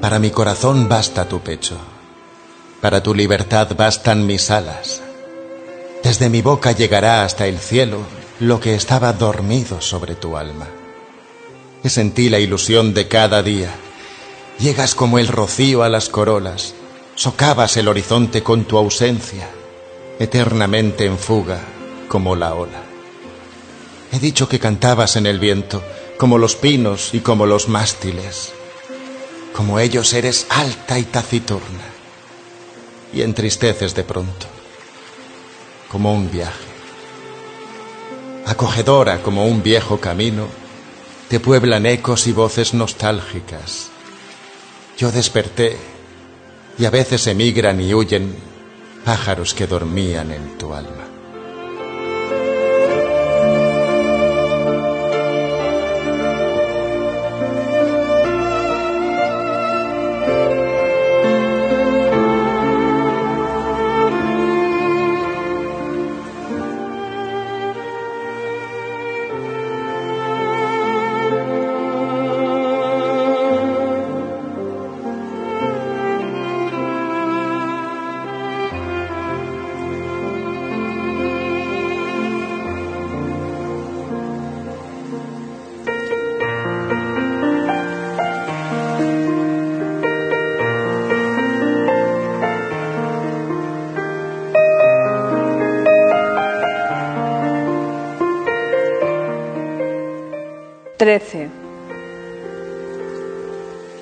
Para 0.00 0.18
mi 0.18 0.30
corazón 0.30 0.88
basta 0.88 1.28
tu 1.28 1.40
pecho, 1.40 1.76
para 2.80 3.02
tu 3.02 3.14
libertad 3.14 3.68
bastan 3.76 4.26
mis 4.26 4.50
alas. 4.50 5.02
Desde 6.04 6.30
mi 6.30 6.40
boca 6.40 6.72
llegará 6.72 7.24
hasta 7.24 7.46
el 7.46 7.58
cielo 7.58 7.98
lo 8.38 8.60
que 8.60 8.74
estaba 8.74 9.12
dormido 9.12 9.80
sobre 9.80 10.14
tu 10.14 10.36
alma. 10.36 10.68
Es 11.82 11.98
en 11.98 12.12
ti 12.12 12.28
la 12.28 12.38
ilusión 12.38 12.94
de 12.94 13.08
cada 13.08 13.42
día. 13.42 13.70
Llegas 14.58 14.94
como 14.94 15.18
el 15.18 15.26
rocío 15.26 15.82
a 15.82 15.88
las 15.88 16.08
corolas, 16.08 16.74
socavas 17.16 17.76
el 17.76 17.88
horizonte 17.88 18.42
con 18.42 18.64
tu 18.64 18.78
ausencia, 18.78 19.48
eternamente 20.18 21.06
en 21.06 21.18
fuga 21.18 21.58
como 22.08 22.36
la 22.36 22.54
ola. 22.54 22.82
He 24.12 24.18
dicho 24.18 24.48
que 24.48 24.58
cantabas 24.58 25.16
en 25.16 25.26
el 25.26 25.38
viento, 25.38 25.82
como 26.20 26.36
los 26.36 26.54
pinos 26.54 27.14
y 27.14 27.20
como 27.20 27.46
los 27.46 27.70
mástiles. 27.70 28.52
Como 29.54 29.80
ellos 29.80 30.12
eres 30.12 30.46
alta 30.50 30.98
y 30.98 31.04
taciturna, 31.04 31.88
y 33.14 33.22
entristeces 33.22 33.94
de 33.94 34.04
pronto, 34.04 34.46
como 35.90 36.12
un 36.12 36.30
viaje. 36.30 36.68
Acogedora 38.44 39.22
como 39.22 39.46
un 39.46 39.62
viejo 39.62 39.98
camino, 39.98 40.46
te 41.30 41.40
pueblan 41.40 41.86
ecos 41.86 42.26
y 42.26 42.32
voces 42.32 42.74
nostálgicas. 42.74 43.88
Yo 44.98 45.10
desperté, 45.10 45.78
y 46.78 46.84
a 46.84 46.90
veces 46.90 47.26
emigran 47.28 47.80
y 47.80 47.94
huyen 47.94 48.36
pájaros 49.06 49.54
que 49.54 49.66
dormían 49.66 50.32
en 50.32 50.58
tu 50.58 50.74
alma. 50.74 51.09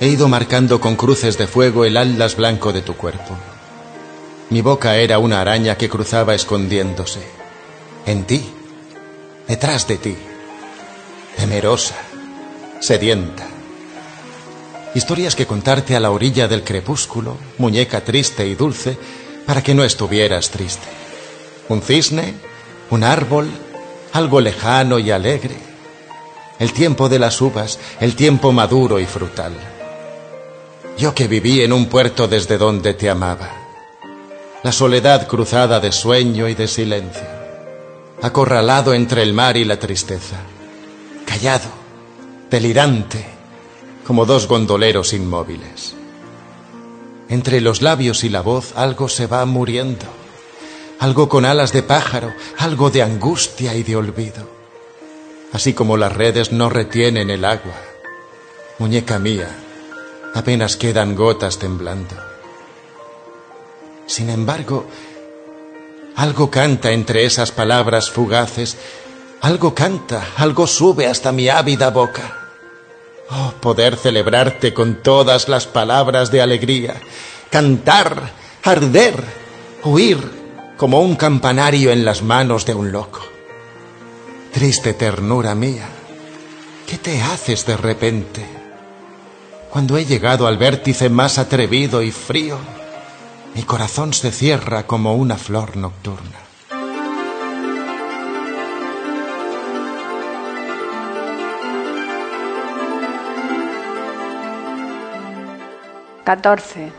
He 0.01 0.09
ido 0.09 0.27
marcando 0.27 0.81
con 0.81 0.97
cruces 0.97 1.39
de 1.39 1.47
fuego 1.47 1.85
el 1.85 1.97
atlas 1.97 2.35
blanco 2.35 2.73
de 2.73 2.83
tu 2.83 2.97
cuerpo. 2.97 3.37
Mi 4.51 4.63
boca 4.63 4.97
era 4.97 5.21
una 5.21 5.41
araña 5.41 5.77
que 5.77 5.89
cruzaba 5.89 6.35
escondiéndose. 6.35 7.21
En 8.05 8.25
ti, 8.25 8.45
detrás 9.47 9.87
de 9.87 9.99
ti, 9.99 10.17
temerosa, 11.37 11.95
sedienta. 12.81 13.47
Historias 14.95 15.37
que 15.37 15.47
contarte 15.47 15.95
a 15.95 16.01
la 16.01 16.11
orilla 16.11 16.49
del 16.49 16.65
crepúsculo, 16.65 17.37
muñeca 17.59 18.01
triste 18.01 18.45
y 18.49 18.57
dulce, 18.57 18.99
para 19.47 19.63
que 19.63 19.75
no 19.75 19.85
estuvieras 19.85 20.51
triste. 20.51 20.89
Un 21.69 21.81
cisne, 21.81 22.35
un 22.91 23.05
árbol, 23.05 23.49
algo 24.13 24.41
lejano 24.41 24.99
y 24.99 25.13
alegre, 25.13 25.68
el 26.59 26.73
tiempo 26.73 27.09
de 27.09 27.19
las 27.19 27.41
uvas, 27.41 27.79
el 28.01 28.17
tiempo 28.17 28.53
maduro 28.53 28.99
y 28.99 29.07
frutal. 29.07 29.53
Yo 30.97 31.15
que 31.15 31.29
viví 31.29 31.61
en 31.63 31.73
un 31.73 31.87
puerto 31.87 32.27
desde 32.27 32.59
donde 32.59 32.95
te 32.95 33.09
amaba, 33.09 33.51
la 34.65 34.73
soledad 34.73 35.29
cruzada 35.29 35.79
de 35.79 35.93
sueño 35.93 36.49
y 36.49 36.55
de 36.55 36.67
silencio, 36.67 37.27
acorralado 38.23 38.93
entre 38.95 39.23
el 39.23 39.33
mar 39.33 39.57
y 39.57 39.65
la 39.65 39.79
tristeza, 39.79 40.37
callado, 41.25 41.69
delirante, 42.51 43.25
como 44.05 44.27
dos 44.27 44.49
gondoleros 44.49 45.13
inmóviles. 45.13 45.95
Entre 47.29 47.61
los 47.61 47.83
labios 47.83 48.25
y 48.25 48.31
la 48.31 48.41
voz 48.41 48.73
algo 48.75 49.09
se 49.09 49.27
va 49.27 49.45
muriendo, 49.45 50.07
algo 50.99 51.29
con 51.29 51.45
alas 51.45 51.73
de 51.73 51.85
pájaro, 51.85 52.33
algo 52.57 52.91
de 52.91 53.03
angustia 53.03 53.75
y 53.77 53.85
de 53.85 53.95
olvido 53.95 54.58
así 55.53 55.75
como 55.75 55.97
las 55.97 56.13
redes 56.13 56.53
no 56.53 56.69
retienen 56.69 57.31
el 57.31 57.45
agua. 57.45 57.75
Muñeca 58.79 59.19
mía, 59.19 59.49
apenas 60.35 60.77
quedan 60.77 61.15
gotas 61.15 61.59
temblando. 61.59 62.15
Sin 64.07 64.31
embargo, 64.31 64.87
algo 66.17 66.51
canta 66.51 66.93
entre 66.93 67.25
esas 67.25 67.53
palabras 67.53 68.11
fugaces, 68.11 68.77
algo 69.41 69.75
canta, 69.75 70.27
algo 70.37 70.67
sube 70.67 71.07
hasta 71.07 71.33
mi 71.33 71.49
ávida 71.49 71.91
boca. 71.91 72.35
Oh, 73.31 73.53
poder 73.61 73.97
celebrarte 73.97 74.73
con 74.73 75.03
todas 75.03 75.49
las 75.49 75.67
palabras 75.67 76.31
de 76.31 76.41
alegría, 76.41 76.95
cantar, 77.51 78.33
arder, 78.65 79.23
huir 79.85 80.19
como 80.77 81.03
un 81.03 81.17
campanario 81.17 81.91
en 81.91 82.05
las 82.05 82.23
manos 82.23 82.65
de 82.65 82.75
un 82.75 82.91
loco. 82.91 83.21
Triste 84.53 84.95
ternura 84.95 85.55
mía, 85.55 85.89
¿qué 86.87 86.99
te 86.99 87.23
haces 87.23 87.67
de 87.67 87.77
repente? 87.77 88.45
Cuando 89.71 89.97
he 89.97 90.05
llegado 90.05 90.47
al 90.47 90.59
vértice 90.59 91.09
más 91.09 91.39
atrevido 91.39 92.03
y 92.03 92.11
frío, 92.11 92.59
mi 93.55 93.63
corazón 93.63 94.13
se 94.13 94.33
cierra 94.33 94.87
como 94.87 95.15
una 95.15 95.37
flor 95.37 95.77
nocturna. 95.77 96.49
14. 106.29 106.93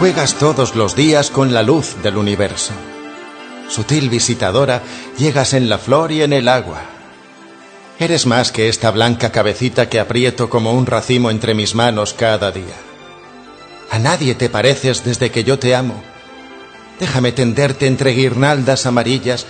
Juegas 0.00 0.34
todos 0.34 0.74
los 0.74 0.96
días 0.96 1.30
con 1.30 1.54
la 1.54 1.62
luz 1.62 1.94
del 2.02 2.16
universo. 2.16 2.72
Sutil 3.72 4.10
visitadora, 4.10 4.82
llegas 5.16 5.54
en 5.54 5.70
la 5.70 5.78
flor 5.78 6.12
y 6.12 6.20
en 6.20 6.34
el 6.34 6.48
agua. 6.48 6.82
Eres 7.98 8.26
más 8.26 8.52
que 8.52 8.68
esta 8.68 8.90
blanca 8.90 9.32
cabecita 9.32 9.88
que 9.88 9.98
aprieto 9.98 10.50
como 10.50 10.74
un 10.74 10.84
racimo 10.84 11.30
entre 11.30 11.54
mis 11.54 11.74
manos 11.74 12.12
cada 12.12 12.52
día. 12.52 12.76
A 13.90 13.98
nadie 13.98 14.34
te 14.34 14.50
pareces 14.50 15.04
desde 15.04 15.30
que 15.30 15.42
yo 15.42 15.58
te 15.58 15.74
amo. 15.74 16.02
Déjame 17.00 17.32
tenderte 17.32 17.86
entre 17.86 18.10
guirnaldas 18.10 18.84
amarillas. 18.84 19.46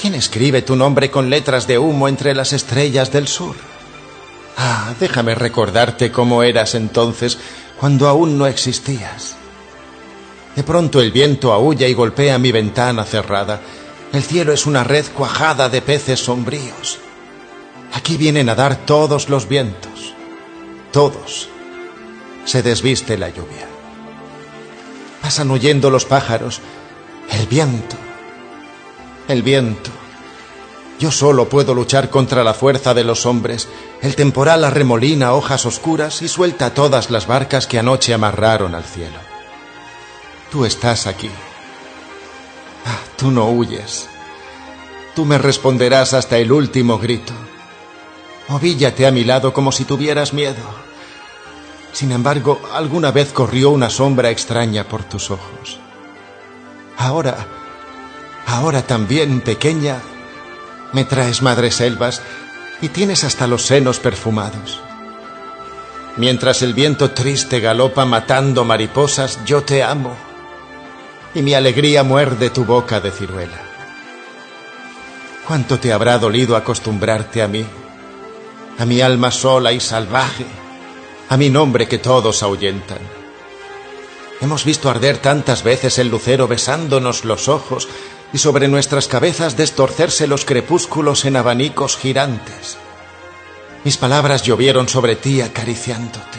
¿Quién 0.00 0.14
escribe 0.14 0.62
tu 0.62 0.76
nombre 0.76 1.10
con 1.10 1.28
letras 1.28 1.66
de 1.66 1.78
humo 1.78 2.06
entre 2.06 2.36
las 2.36 2.52
estrellas 2.52 3.10
del 3.10 3.26
sur? 3.26 3.56
Ah, 4.56 4.94
déjame 5.00 5.34
recordarte 5.34 6.12
cómo 6.12 6.44
eras 6.44 6.76
entonces, 6.76 7.36
cuando 7.80 8.06
aún 8.06 8.38
no 8.38 8.46
existías. 8.46 9.34
De 10.56 10.62
pronto 10.62 11.02
el 11.02 11.12
viento 11.12 11.52
aúlla 11.52 11.86
y 11.86 11.92
golpea 11.92 12.38
mi 12.38 12.50
ventana 12.50 13.04
cerrada. 13.04 13.60
El 14.14 14.22
cielo 14.22 14.54
es 14.54 14.64
una 14.64 14.84
red 14.84 15.04
cuajada 15.14 15.68
de 15.68 15.82
peces 15.82 16.18
sombríos. 16.18 16.98
Aquí 17.92 18.16
vienen 18.16 18.48
a 18.48 18.54
dar 18.54 18.86
todos 18.86 19.28
los 19.28 19.48
vientos. 19.48 20.14
Todos. 20.92 21.50
Se 22.46 22.62
desviste 22.62 23.18
la 23.18 23.28
lluvia. 23.28 23.68
Pasan 25.20 25.50
huyendo 25.50 25.90
los 25.90 26.06
pájaros. 26.06 26.60
El 27.30 27.46
viento. 27.48 27.96
El 29.28 29.42
viento. 29.42 29.90
Yo 30.98 31.10
solo 31.10 31.50
puedo 31.50 31.74
luchar 31.74 32.08
contra 32.08 32.42
la 32.42 32.54
fuerza 32.54 32.94
de 32.94 33.04
los 33.04 33.26
hombres. 33.26 33.68
El 34.00 34.16
temporal 34.16 34.64
arremolina 34.64 35.34
hojas 35.34 35.66
oscuras 35.66 36.22
y 36.22 36.28
suelta 36.28 36.72
todas 36.72 37.10
las 37.10 37.26
barcas 37.26 37.66
que 37.66 37.78
anoche 37.78 38.14
amarraron 38.14 38.74
al 38.74 38.84
cielo. 38.84 39.35
Tú 40.50 40.64
estás 40.64 41.06
aquí. 41.06 41.30
Ah, 42.84 43.00
tú 43.16 43.30
no 43.30 43.48
huyes. 43.50 44.08
Tú 45.14 45.24
me 45.24 45.38
responderás 45.38 46.14
hasta 46.14 46.38
el 46.38 46.52
último 46.52 46.98
grito. 46.98 47.32
Ovíllate 48.48 49.06
a 49.06 49.10
mi 49.10 49.24
lado 49.24 49.52
como 49.52 49.72
si 49.72 49.84
tuvieras 49.84 50.32
miedo. 50.32 50.62
Sin 51.92 52.12
embargo, 52.12 52.60
alguna 52.72 53.10
vez 53.10 53.32
corrió 53.32 53.70
una 53.70 53.90
sombra 53.90 54.30
extraña 54.30 54.84
por 54.84 55.02
tus 55.02 55.30
ojos. 55.30 55.80
Ahora, 56.96 57.46
ahora 58.46 58.82
también 58.82 59.40
pequeña, 59.40 60.00
me 60.92 61.04
traes 61.04 61.42
madres 61.42 61.74
selvas 61.74 62.22
y 62.80 62.90
tienes 62.90 63.24
hasta 63.24 63.48
los 63.48 63.62
senos 63.62 63.98
perfumados. 63.98 64.80
Mientras 66.16 66.62
el 66.62 66.72
viento 66.72 67.10
triste 67.10 67.58
galopa 67.60 68.04
matando 68.04 68.64
mariposas, 68.64 69.44
yo 69.44 69.64
te 69.64 69.82
amo 69.82 70.25
y 71.36 71.42
mi 71.42 71.52
alegría 71.52 72.02
muerde 72.02 72.48
tu 72.48 72.64
boca 72.64 72.98
de 72.98 73.10
ciruela. 73.10 73.60
¿Cuánto 75.46 75.78
te 75.78 75.92
habrá 75.92 76.18
dolido 76.18 76.56
acostumbrarte 76.56 77.42
a 77.42 77.46
mí, 77.46 77.66
a 78.78 78.86
mi 78.86 79.02
alma 79.02 79.30
sola 79.30 79.70
y 79.72 79.78
salvaje, 79.78 80.46
a 81.28 81.36
mi 81.36 81.50
nombre 81.50 81.86
que 81.86 81.98
todos 81.98 82.42
ahuyentan? 82.42 83.00
Hemos 84.40 84.64
visto 84.64 84.88
arder 84.88 85.18
tantas 85.18 85.62
veces 85.62 85.98
el 85.98 86.08
lucero 86.08 86.48
besándonos 86.48 87.26
los 87.26 87.48
ojos 87.48 87.86
y 88.32 88.38
sobre 88.38 88.66
nuestras 88.66 89.06
cabezas 89.06 89.58
destorcerse 89.58 90.26
los 90.26 90.46
crepúsculos 90.46 91.26
en 91.26 91.36
abanicos 91.36 91.98
girantes. 91.98 92.78
Mis 93.84 93.98
palabras 93.98 94.42
llovieron 94.42 94.88
sobre 94.88 95.16
ti 95.16 95.42
acariciándote. 95.42 96.38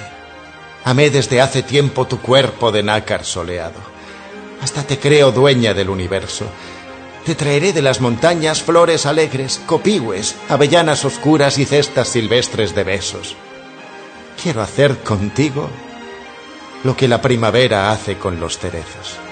Amé 0.86 1.12
desde 1.12 1.40
hace 1.40 1.62
tiempo 1.62 2.08
tu 2.08 2.20
cuerpo 2.20 2.72
de 2.72 2.82
nácar 2.82 3.26
soleado. 3.26 3.97
Hasta 4.62 4.84
te 4.84 5.00
creo 5.00 5.32
dueña 5.32 5.74
del 5.74 5.89
universo. 5.89 6.46
Te 7.26 7.36
traeré 7.36 7.74
de 7.74 7.82
las 7.82 8.00
montañas 8.00 8.63
flores 8.63 9.06
alegres, 9.06 9.62
copigües, 9.65 10.36
avellanas 10.50 11.04
oscuras 11.06 11.58
y 11.58 11.65
cestas 11.65 12.08
silvestres 12.08 12.74
de 12.74 12.84
besos. 12.84 13.36
Quiero 14.41 14.62
hacer 14.62 14.98
contigo 15.00 15.70
lo 16.84 16.96
que 16.96 17.08
la 17.08 17.22
primavera 17.22 17.91
hace 17.91 18.17
con 18.17 18.39
los 18.39 18.58
cerezos. 18.58 19.27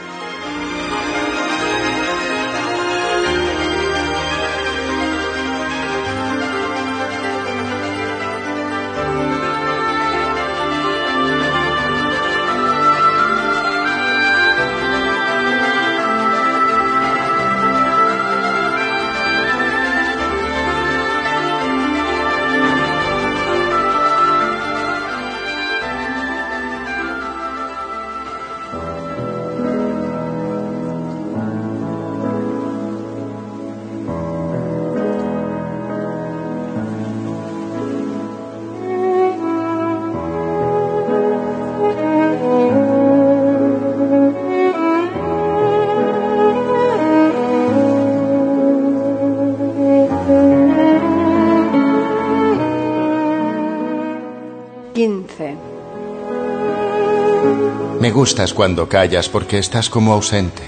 Me 58.05 58.11
gustas 58.11 58.53
cuando 58.53 58.87
callas 58.87 59.29
porque 59.29 59.57
estás 59.57 59.89
como 59.89 60.13
ausente. 60.13 60.61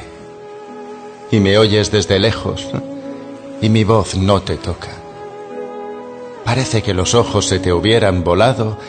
Y 1.30 1.40
me 1.40 1.60
oyes 1.60 1.92
desde 1.92 2.18
lejos 2.18 2.66
y 3.62 3.70
mi 3.70 3.84
voz 3.84 4.16
no 4.16 4.42
te 4.42 4.58
toca. 4.58 4.90
Parece 6.44 6.82
que 6.82 6.96
los 6.96 7.14
ojos 7.14 7.46
se 7.46 7.60
te 7.60 7.72
hubieran 7.72 8.24
volado 8.24 8.80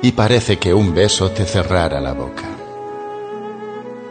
y 0.00 0.12
parece 0.12 0.60
que 0.60 0.72
un 0.72 0.94
beso 0.94 1.32
te 1.32 1.44
cerrara 1.44 2.00
la 2.00 2.12
boca. 2.12 2.44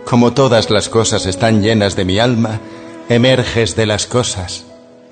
Como 0.03 0.33
todas 0.33 0.69
las 0.69 0.89
cosas 0.89 1.25
están 1.25 1.61
llenas 1.61 1.95
de 1.95 2.03
mi 2.03 2.19
alma, 2.19 2.59
emerges 3.07 3.77
de 3.77 3.85
las 3.85 4.05
cosas, 4.05 4.65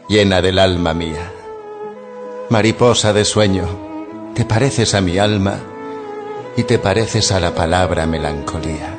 llena 0.10 0.42
del 0.42 0.60
alma 0.60 0.94
mía. 0.94 1.32
Mariposa 2.50 3.14
de 3.14 3.24
sueño, 3.24 3.70
te 4.34 4.44
pareces 4.44 4.96
a 4.96 5.00
mi 5.00 5.18
alma 5.18 5.62
y 6.60 6.64
te 6.66 6.78
pareces 6.78 7.32
a 7.32 7.40
la 7.40 7.56
palabra 7.56 8.06
melancolía. 8.06 8.94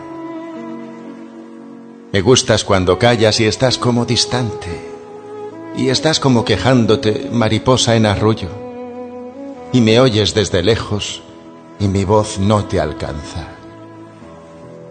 Me 2.10 2.22
gustas 2.22 2.64
cuando 2.64 2.98
callas 2.98 3.38
y 3.38 3.44
estás 3.44 3.76
como 3.76 4.06
distante, 4.06 4.70
y 5.76 5.90
estás 5.90 6.20
como 6.20 6.42
quejándote, 6.46 7.28
mariposa 7.30 7.96
en 7.96 8.06
arrullo, 8.06 8.48
y 9.74 9.82
me 9.82 10.00
oyes 10.00 10.32
desde 10.32 10.62
lejos 10.62 11.22
y 11.78 11.88
mi 11.88 12.06
voz 12.06 12.38
no 12.38 12.64
te 12.64 12.80
alcanza. 12.80 13.48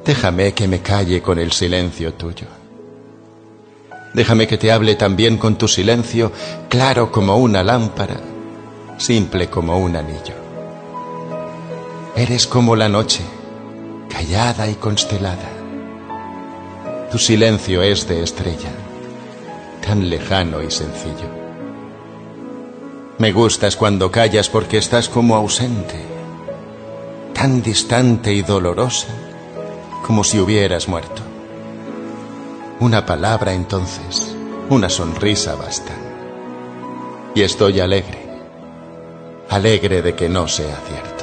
Déjame 0.06 0.54
que 0.54 0.68
me 0.68 0.82
calle 0.82 1.24
con 1.24 1.40
el 1.40 1.52
silencio 1.52 2.14
tuyo. 2.14 2.46
Déjame 4.14 4.46
que 4.46 4.60
te 4.60 4.72
hable 4.72 4.94
también 4.94 5.40
con 5.40 5.58
tu 5.58 5.68
silencio, 5.68 6.32
claro 6.70 7.12
como 7.12 7.36
una 7.38 7.64
lámpara, 7.64 8.20
simple 9.00 9.50
como 9.50 9.80
un 9.80 9.96
anillo. 9.96 10.49
Eres 12.20 12.48
como 12.48 12.76
la 12.76 12.90
noche, 12.90 13.22
callada 14.10 14.70
y 14.70 14.76
constelada. 14.76 15.50
Tu 17.10 17.18
silencio 17.18 17.82
es 17.82 18.10
de 18.10 18.22
estrella, 18.22 18.74
tan 19.80 20.10
lejano 20.10 20.62
y 20.62 20.70
sencillo. 20.70 21.30
Me 23.20 23.32
gustas 23.32 23.78
cuando 23.78 24.12
callas 24.12 24.50
porque 24.50 24.78
estás 24.78 25.08
como 25.08 25.34
ausente, 25.38 25.96
tan 27.34 27.62
distante 27.62 28.34
y 28.34 28.42
dolorosa 28.42 29.08
como 30.06 30.26
si 30.26 30.42
hubieras 30.42 30.90
muerto. 30.90 31.22
Una 32.82 33.06
palabra 33.06 33.54
entonces, 33.54 34.36
una 34.70 34.90
sonrisa 34.90 35.56
basta. 35.56 35.94
Y 37.34 37.44
estoy 37.44 37.80
alegre, 37.80 38.28
alegre 39.50 40.02
de 40.02 40.16
que 40.16 40.28
no 40.28 40.50
sea 40.50 40.76
cierto. 40.86 41.19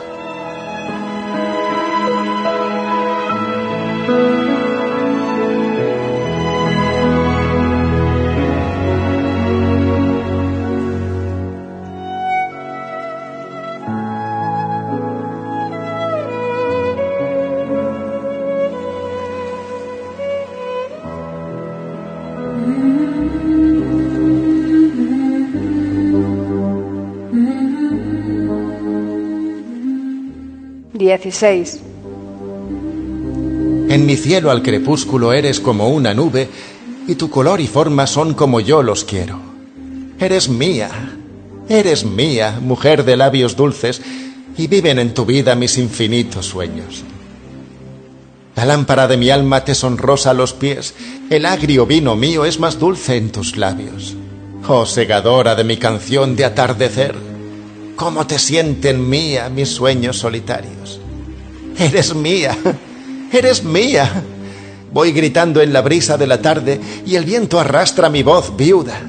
16. 31.31 31.86
En 33.89 34.05
mi 34.05 34.17
cielo 34.17 34.51
al 34.51 34.63
crepúsculo 34.63 35.33
eres 35.33 35.61
como 35.61 35.89
una 35.89 36.13
nube 36.13 36.49
y 37.07 37.15
tu 37.15 37.31
color 37.31 37.61
y 37.61 37.69
forma 37.69 38.07
son 38.07 38.35
como 38.35 38.61
yo 38.61 38.83
los 38.83 39.05
quiero. 39.05 39.39
Eres 40.19 40.49
mía, 40.49 40.91
eres 41.69 42.05
mía, 42.05 42.59
mujer 42.61 43.05
de 43.05 43.17
labios 43.17 43.55
dulces, 43.55 44.03
y 44.59 44.67
viven 44.67 44.99
en 44.99 45.15
tu 45.15 45.25
vida 45.25 45.55
mis 45.55 45.79
infinitos 45.79 46.47
sueños. 46.47 47.05
La 48.57 48.65
lámpara 48.65 49.07
de 49.07 49.19
mi 49.19 49.31
alma 49.31 49.65
te 49.65 49.75
sonrosa 49.75 50.33
los 50.33 50.55
pies, 50.55 50.95
el 51.29 51.45
agrio 51.45 51.87
vino 51.87 52.17
mío 52.17 52.45
es 52.45 52.59
más 52.59 52.79
dulce 52.79 53.17
en 53.17 53.31
tus 53.31 53.57
labios. 53.57 54.17
Oh 54.67 54.87
segadora 54.87 55.55
de 55.55 55.63
mi 55.63 55.77
canción 55.77 56.35
de 56.35 56.47
atardecer, 56.47 57.15
cómo 57.95 58.27
te 58.27 58.39
sienten 58.39 59.09
mía 59.09 59.49
mis 59.51 59.69
sueños 59.69 60.19
solitarios. 60.19 60.99
Eres 61.79 62.15
mía, 62.15 62.57
eres 63.37 63.65
mía. 63.65 64.23
Voy 64.93 65.13
gritando 65.13 65.61
en 65.61 65.73
la 65.73 65.83
brisa 65.83 66.17
de 66.17 66.27
la 66.27 66.41
tarde 66.41 66.81
y 67.05 67.17
el 67.17 67.25
viento 67.25 67.61
arrastra 67.61 68.09
mi 68.09 68.23
voz 68.23 68.57
viuda. 68.57 69.01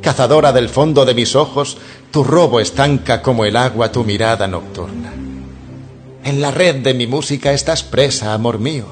Cazadora 0.00 0.52
del 0.52 0.68
fondo 0.68 1.04
de 1.04 1.14
mis 1.14 1.36
ojos, 1.36 1.78
tu 2.10 2.24
robo 2.24 2.58
estanca 2.58 3.22
como 3.22 3.44
el 3.44 3.56
agua 3.56 3.92
tu 3.92 4.02
mirada 4.02 4.48
nocturna. 4.48 5.12
En 6.24 6.40
la 6.40 6.50
red 6.50 6.76
de 6.76 6.94
mi 6.94 7.06
música 7.06 7.52
estás 7.52 7.82
presa, 7.82 8.34
amor 8.34 8.58
mío, 8.58 8.86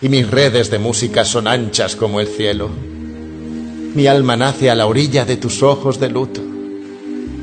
y 0.00 0.08
mis 0.08 0.28
redes 0.28 0.70
de 0.70 0.78
música 0.78 1.24
son 1.24 1.46
anchas 1.46 1.96
como 1.96 2.20
el 2.20 2.26
cielo. 2.26 2.68
Mi 3.94 4.08
alma 4.08 4.36
nace 4.36 4.70
a 4.70 4.74
la 4.74 4.86
orilla 4.86 5.24
de 5.24 5.36
tus 5.36 5.62
ojos 5.62 6.00
de 6.00 6.08
luto, 6.08 6.40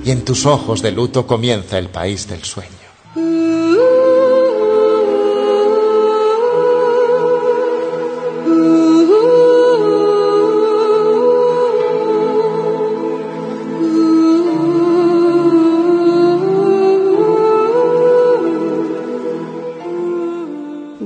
y 0.03 0.11
en 0.11 0.23
tus 0.23 0.45
ojos 0.45 0.81
de 0.81 0.91
luto 0.91 1.25
comienza 1.25 1.77
el 1.77 1.87
país 1.87 2.27
del 2.27 2.43
sueño. 2.43 2.80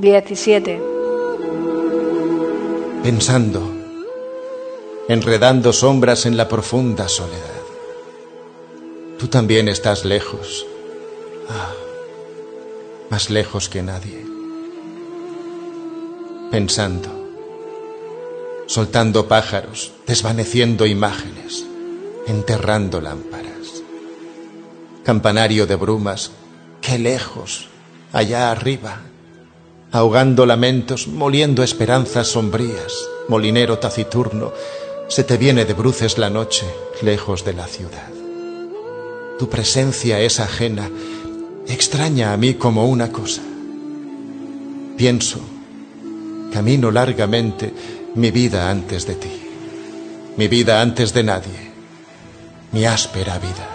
17. 0.06 0.80
Pensando, 3.02 3.60
enredando 5.08 5.72
sombras 5.72 6.26
en 6.26 6.36
la 6.36 6.46
profunda 6.46 7.08
soledad. 7.08 7.64
Tú 9.18 9.26
también 9.26 9.66
estás 9.66 10.04
lejos. 10.04 10.64
Ah, 11.48 11.72
más 13.10 13.30
lejos 13.30 13.68
que 13.68 13.82
nadie. 13.82 14.24
Pensando, 16.52 17.08
soltando 18.66 19.26
pájaros, 19.26 19.90
desvaneciendo 20.06 20.86
imágenes, 20.86 21.66
enterrando 22.28 23.00
lámparas. 23.00 23.82
Campanario 25.02 25.66
de 25.66 25.74
brumas, 25.74 26.30
qué 26.80 26.96
lejos, 26.96 27.66
allá 28.12 28.52
arriba 28.52 29.00
ahogando 29.96 30.44
lamentos, 30.44 31.08
moliendo 31.08 31.62
esperanzas 31.62 32.28
sombrías, 32.28 33.08
molinero 33.28 33.78
taciturno, 33.78 34.52
se 35.08 35.24
te 35.24 35.38
viene 35.38 35.64
de 35.64 35.72
bruces 35.72 36.18
la 36.18 36.28
noche, 36.28 36.66
lejos 37.00 37.46
de 37.46 37.54
la 37.54 37.66
ciudad. 37.66 38.10
Tu 39.38 39.48
presencia 39.48 40.20
es 40.20 40.38
ajena, 40.38 40.90
extraña 41.66 42.34
a 42.34 42.36
mí 42.36 42.54
como 42.54 42.86
una 42.86 43.10
cosa. 43.10 43.40
Pienso, 44.98 45.40
camino 46.52 46.90
largamente 46.90 47.72
mi 48.14 48.30
vida 48.30 48.68
antes 48.68 49.06
de 49.06 49.14
ti, 49.14 49.32
mi 50.36 50.46
vida 50.46 50.82
antes 50.82 51.14
de 51.14 51.22
nadie, 51.22 51.70
mi 52.72 52.84
áspera 52.84 53.38
vida. 53.38 53.66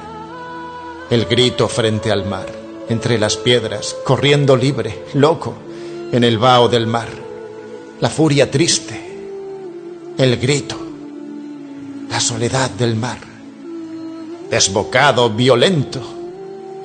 El 1.09 1.26
grito 1.26 1.67
frente 1.67 2.11
al 2.11 2.26
mar, 2.26 2.45
entre 2.89 3.17
las 3.17 3.38
piedras, 3.38 3.95
corriendo 4.05 4.55
libre, 4.55 5.03
loco, 5.13 5.55
en 6.12 6.24
el 6.26 6.38
vaho 6.38 6.68
del 6.68 6.88
mar, 6.88 7.07
la 8.01 8.09
furia 8.09 8.51
triste, 8.51 8.99
el 10.18 10.38
grito, 10.38 10.76
la 12.09 12.20
soledad 12.20 12.70
del 12.72 12.95
mar, 12.95 13.20
desbocado, 14.49 15.30
violento, 15.30 16.01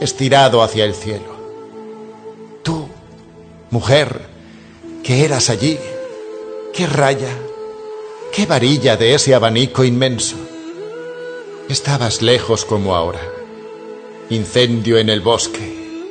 estirado 0.01 0.63
hacia 0.63 0.85
el 0.85 0.95
cielo. 0.95 1.35
Tú, 2.63 2.87
mujer, 3.71 4.29
que 5.03 5.25
eras 5.25 5.51
allí, 5.51 5.77
qué 6.73 6.87
raya, 6.87 7.37
qué 8.33 8.47
varilla 8.47 8.97
de 8.97 9.15
ese 9.15 9.35
abanico 9.35 9.83
inmenso. 9.83 10.37
Estabas 11.69 12.23
lejos 12.23 12.65
como 12.65 12.95
ahora, 12.95 13.23
incendio 14.31 14.99
en 14.99 15.09
el 15.09 15.21
bosque, 15.21 16.05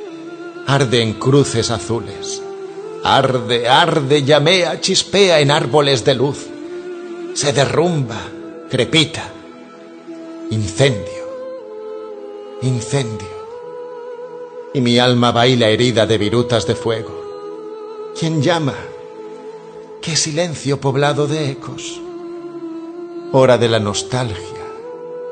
arde 0.66 1.00
en 1.00 1.14
cruces 1.14 1.70
azules 1.70 2.42
Arde, 3.08 3.68
arde, 3.68 4.24
llamea, 4.24 4.80
chispea 4.80 5.38
en 5.38 5.52
árboles 5.52 6.04
de 6.04 6.16
luz. 6.16 6.48
Se 7.34 7.52
derrumba, 7.52 8.20
crepita. 8.68 9.30
Incendio, 10.50 11.24
incendio. 12.62 13.28
Y 14.74 14.80
mi 14.80 14.98
alma 14.98 15.30
baila 15.30 15.68
herida 15.68 16.04
de 16.04 16.18
virutas 16.18 16.66
de 16.66 16.74
fuego. 16.74 18.12
¿Quién 18.18 18.42
llama? 18.42 18.74
¿Qué 20.02 20.16
silencio 20.16 20.80
poblado 20.80 21.28
de 21.28 21.52
ecos? 21.52 22.00
Hora 23.30 23.56
de 23.56 23.68
la 23.68 23.78
nostalgia, 23.78 24.66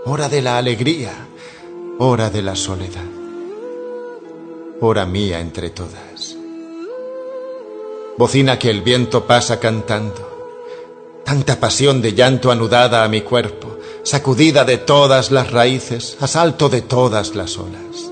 hora 0.05 0.29
de 0.29 0.43
la 0.43 0.59
alegría, 0.59 1.27
hora 1.99 2.31
de 2.31 2.43
la 2.43 2.55
soledad. 2.55 3.11
Hora 4.81 5.07
mía 5.07 5.41
entre 5.41 5.71
todas 5.71 6.14
bocina 8.17 8.59
que 8.59 8.71
el 8.71 8.83
viento 8.83 9.27
pasa 9.27 9.61
cantando. 9.61 10.31
Tanta 11.25 11.59
pasión 11.59 12.03
de 12.03 12.13
llanto 12.13 12.51
anudada 12.51 13.03
a 13.03 13.09
mi 13.09 13.23
cuerpo, 13.23 13.79
sacudida 14.03 14.65
de 14.65 14.79
todas 14.79 15.31
las 15.31 15.51
raíces, 15.51 16.17
asalto 16.21 16.69
de 16.69 16.83
todas 16.83 17.35
las 17.35 17.57
olas. 17.57 18.11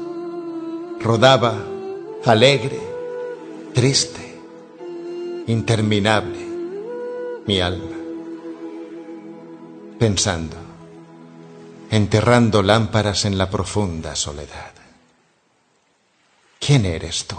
Rodaba, 1.01 1.55
alegre, 2.25 2.81
triste, 3.75 4.41
interminable, 5.47 6.39
mi 7.47 7.61
alma. 7.61 7.97
Pensando, 9.99 10.57
enterrando 11.91 12.63
lámparas 12.63 13.25
en 13.25 13.37
la 13.37 13.51
profunda 13.51 14.17
soledad. 14.17 14.73
¿Quién 16.59 16.87
eres 16.87 17.27
tú? 17.27 17.37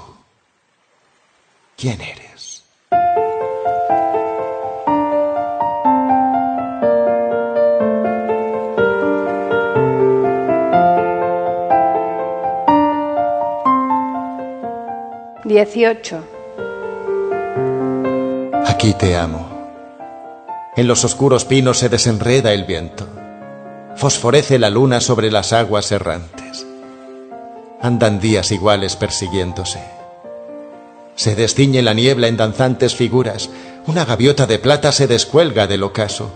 ¿Quién 1.78 2.02
eres? 2.02 2.33
18. 15.54 16.24
Aquí 18.66 18.96
te 18.96 19.16
amo. 19.16 19.70
En 20.76 20.88
los 20.88 21.06
oscuros 21.06 21.46
pinos 21.46 21.78
se 21.78 21.90
desenreda 21.90 22.54
el 22.54 22.64
viento. 22.64 23.08
Fosforece 23.96 24.58
la 24.58 24.72
luna 24.72 25.00
sobre 25.00 25.30
las 25.30 25.54
aguas 25.54 25.92
errantes. 25.92 26.66
Andan 27.84 28.20
días 28.20 28.52
iguales 28.52 28.96
persiguiéndose. 28.96 29.80
Se 31.16 31.36
desciñe 31.36 31.84
la 31.84 31.94
niebla 31.94 32.30
en 32.30 32.38
danzantes 32.38 32.96
figuras. 32.96 33.52
Una 33.86 34.06
gaviota 34.06 34.48
de 34.48 34.58
plata 34.58 34.92
se 34.92 35.06
descuelga 35.06 35.68
del 35.68 35.84
ocaso. 35.84 36.32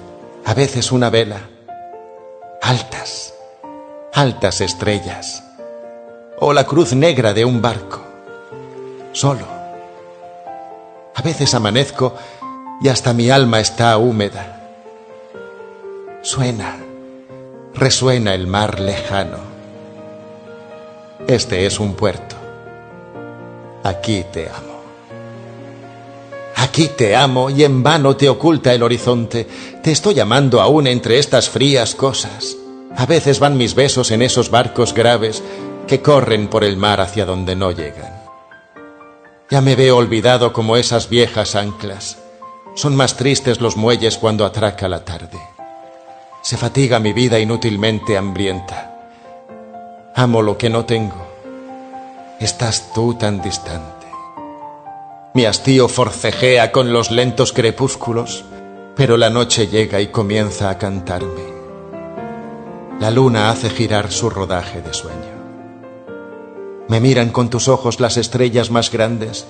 A 0.46 0.54
veces 0.54 0.92
una 0.92 1.10
vela. 1.10 1.50
Altas, 2.62 3.34
altas 4.14 4.62
estrellas. 4.62 5.44
O 6.40 6.54
la 6.54 6.66
cruz 6.66 6.94
negra 6.94 7.34
de 7.34 7.46
un 7.46 7.64
barco. 7.64 8.07
Solo. 9.18 9.48
A 11.16 11.22
veces 11.24 11.56
amanezco 11.56 12.14
y 12.80 12.88
hasta 12.88 13.14
mi 13.14 13.32
alma 13.32 13.60
está 13.60 13.98
húmeda. 13.98 14.70
Suena, 16.22 16.78
resuena 17.74 18.36
el 18.36 18.46
mar 18.46 18.80
lejano. 18.80 19.40
Este 21.28 21.66
es 21.66 21.80
un 21.80 21.96
puerto. 21.96 22.36
Aquí 23.84 24.24
te 24.32 24.50
amo. 24.50 24.82
Aquí 26.58 26.88
te 26.96 27.16
amo 27.16 27.50
y 27.50 27.64
en 27.64 27.82
vano 27.82 28.16
te 28.16 28.30
oculta 28.30 28.72
el 28.72 28.84
horizonte. 28.84 29.48
Te 29.82 29.94
estoy 29.94 30.14
llamando 30.14 30.62
aún 30.62 30.86
entre 30.86 31.18
estas 31.18 31.50
frías 31.50 31.96
cosas. 31.96 32.56
A 32.96 33.08
veces 33.08 33.40
van 33.40 33.58
mis 33.58 33.74
besos 33.74 34.12
en 34.12 34.22
esos 34.22 34.52
barcos 34.52 34.94
graves 34.94 35.42
que 35.88 36.04
corren 36.04 36.50
por 36.50 36.64
el 36.64 36.78
mar 36.78 37.02
hacia 37.02 37.26
donde 37.26 37.56
no 37.56 37.72
llegan. 37.72 38.17
Ya 39.50 39.62
me 39.62 39.76
veo 39.78 39.96
olvidado 39.96 40.52
como 40.52 40.76
esas 40.76 41.08
viejas 41.08 41.56
anclas. 41.56 42.18
Son 42.76 42.96
más 42.96 43.16
tristes 43.16 43.62
los 43.62 43.78
muelles 43.78 44.18
cuando 44.18 44.46
atraca 44.46 44.90
la 44.90 45.06
tarde. 45.06 45.40
Se 46.42 46.58
fatiga 46.58 47.00
mi 47.00 47.14
vida 47.14 47.40
inútilmente 47.40 48.18
hambrienta. 48.18 48.94
Amo 50.16 50.42
lo 50.42 50.58
que 50.58 50.70
no 50.70 50.84
tengo. 50.84 51.28
Estás 52.42 52.92
tú 52.94 53.14
tan 53.14 53.42
distante. 53.42 54.08
Mi 55.34 55.46
hastío 55.46 55.88
forcejea 55.88 56.74
con 56.74 56.92
los 56.92 57.10
lentos 57.10 57.54
crepúsculos, 57.54 58.44
pero 58.98 59.16
la 59.16 59.30
noche 59.30 59.68
llega 59.68 60.02
y 60.02 60.08
comienza 60.08 60.70
a 60.70 60.78
cantarme. 60.78 61.56
La 63.00 63.12
luna 63.12 63.50
hace 63.50 63.70
girar 63.70 64.12
su 64.12 64.30
rodaje 64.30 64.82
de 64.82 64.94
sueño. 64.94 65.37
Me 66.88 67.00
miran 67.02 67.32
con 67.32 67.50
tus 67.50 67.68
ojos 67.68 68.00
las 68.00 68.18
estrellas 68.18 68.72
más 68.72 68.92
grandes, 68.92 69.46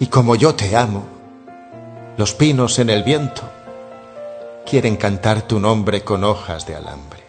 y 0.00 0.06
como 0.06 0.34
yo 0.34 0.54
te 0.54 0.76
amo, 0.76 1.04
los 2.16 2.34
pinos 2.34 2.78
en 2.78 2.90
el 2.90 3.02
viento 3.02 3.42
quieren 4.68 4.96
cantar 4.96 5.42
tu 5.42 5.60
nombre 5.60 6.02
con 6.02 6.24
hojas 6.24 6.66
de 6.66 6.74
alambre. 6.74 7.25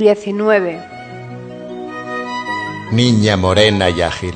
19. 0.00 0.80
Niña 2.90 3.36
morena 3.36 3.90
y 3.90 4.00
ágil, 4.00 4.34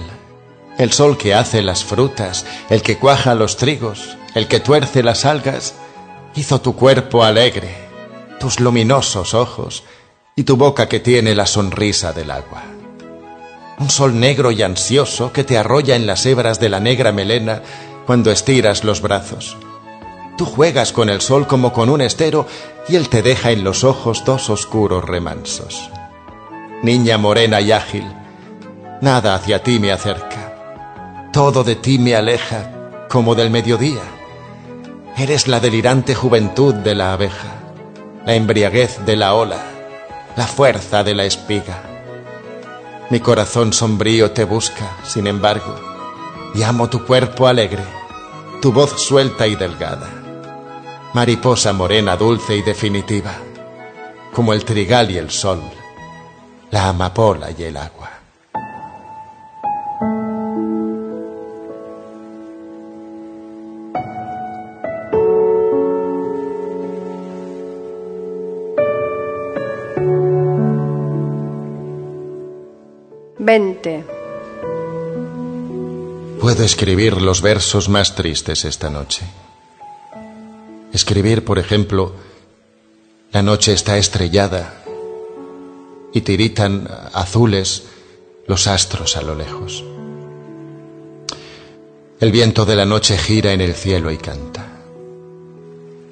el 0.77 0.93
sol 0.93 1.17
que 1.17 1.33
hace 1.33 1.63
las 1.63 1.85
frutas, 1.85 2.45
el 2.69 2.83
que 2.83 2.99
cuaja 2.99 3.35
los 3.35 3.57
trigos, 3.57 4.19
el 4.35 4.47
que 4.47 4.61
tuerce 4.61 5.03
las 5.03 5.25
algas, 5.25 5.75
hizo 6.35 6.61
tu 6.61 6.77
cuerpo 6.77 7.25
alegre, 7.25 7.75
tus 8.39 8.61
luminosos 8.61 9.33
ojos 9.33 9.85
y 10.37 10.43
tu 10.43 10.59
boca 10.59 10.87
que 10.87 11.01
tiene 11.01 11.35
la 11.35 11.47
sonrisa 11.47 12.13
del 12.13 12.31
agua. 12.31 12.63
Un 13.79 13.89
sol 13.89 14.21
negro 14.21 14.51
y 14.51 14.63
ansioso 14.63 15.33
que 15.33 15.45
te 15.45 15.57
arrolla 15.57 15.97
en 15.97 16.07
las 16.07 16.27
hebras 16.27 16.61
de 16.61 16.69
la 16.69 16.81
negra 16.81 17.11
melena 17.11 17.63
cuando 18.05 18.31
estiras 18.31 18.85
los 18.85 19.01
brazos 19.01 19.57
Tú 20.37 20.47
juegas 20.47 20.93
con 20.93 21.11
el 21.11 21.21
sol 21.21 21.47
como 21.47 21.73
con 21.73 21.89
un 21.89 22.01
estero 22.01 22.47
y 22.89 22.97
él 22.97 23.09
te 23.09 23.23
deja 23.23 23.53
en 23.53 23.63
los 23.63 23.85
ojos 23.85 24.25
dos 24.25 24.51
oscuros 24.51 25.05
remansos. 25.05 25.89
Niña 26.83 27.19
morena 27.19 27.61
y 27.61 27.71
ágil, 27.71 28.05
nada 29.01 29.37
hacia 29.37 29.63
ti 29.63 29.79
me 29.79 29.93
acerca, 29.93 31.31
todo 31.33 31.63
de 31.63 31.77
ti 31.77 31.99
me 31.99 32.17
aleja 32.17 33.07
como 33.09 33.37
del 33.37 33.51
mediodía. 33.51 34.03
Eres 35.17 35.47
la 35.47 35.61
delirante 35.61 36.17
juventud 36.17 36.75
de 36.75 36.97
la 36.97 37.13
abeja, 37.13 37.55
la 38.27 38.35
embriaguez 38.35 39.07
de 39.07 39.15
la 39.15 39.35
ola, 39.35 39.65
la 40.37 40.49
fuerza 40.49 41.05
de 41.05 41.15
la 41.15 41.25
espiga. 41.25 41.81
Mi 43.09 43.21
corazón 43.21 43.73
sombrío 43.73 44.33
te 44.33 44.43
busca, 44.43 44.97
sin 45.05 45.29
embargo, 45.29 45.77
y 46.57 46.65
amo 46.65 46.89
tu 46.89 47.07
cuerpo 47.07 47.47
alegre, 47.47 47.85
tu 48.61 48.73
voz 48.73 49.01
suelta 49.01 49.47
y 49.47 49.55
delgada 49.55 50.24
mariposa 51.15 51.73
morena 51.73 52.17
dulce 52.17 52.57
y 52.57 52.63
definitiva, 52.63 53.35
como 54.33 54.53
el 54.53 54.65
trigal 54.65 55.11
y 55.13 55.17
el 55.17 55.31
sol, 55.31 55.63
la 56.73 56.89
amapola 56.89 57.51
y 57.57 57.63
el 57.63 57.77
agua. 57.77 58.11
Puedo 76.41 76.65
escribir 76.65 77.23
los 77.23 77.41
versos 77.41 77.89
más 77.89 78.17
tristes 78.17 78.65
esta 78.65 78.91
noche. 78.91 79.25
Escribir, 80.95 81.45
por 81.45 81.59
ejemplo, 81.59 82.13
la 83.33 83.43
noche 83.43 83.73
está 83.73 83.99
estrellada 83.99 84.85
y 86.13 86.21
tiritan 86.21 86.89
azules 87.13 87.83
los 88.47 88.69
astros 88.69 89.17
a 89.17 89.23
lo 89.23 89.35
lejos. 89.35 89.83
El 92.21 92.31
viento 92.31 92.65
de 92.65 92.77
la 92.77 92.85
noche 92.85 93.19
gira 93.19 93.53
en 93.53 93.61
el 93.61 93.75
cielo 93.75 94.13
y 94.13 94.19
canta. 94.19 94.69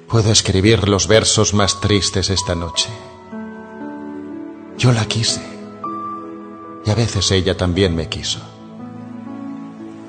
Puedo 0.09 0.33
escribir 0.33 0.89
los 0.89 1.07
versos 1.07 1.53
más 1.53 1.79
tristes 1.79 2.29
esta 2.29 2.53
noche. 2.53 2.89
Yo 4.77 4.91
la 4.91 5.05
quise 5.05 5.41
y 6.85 6.89
a 6.89 6.95
veces 6.95 7.31
ella 7.31 7.55
también 7.55 7.95
me 7.95 8.09
quiso. 8.09 8.52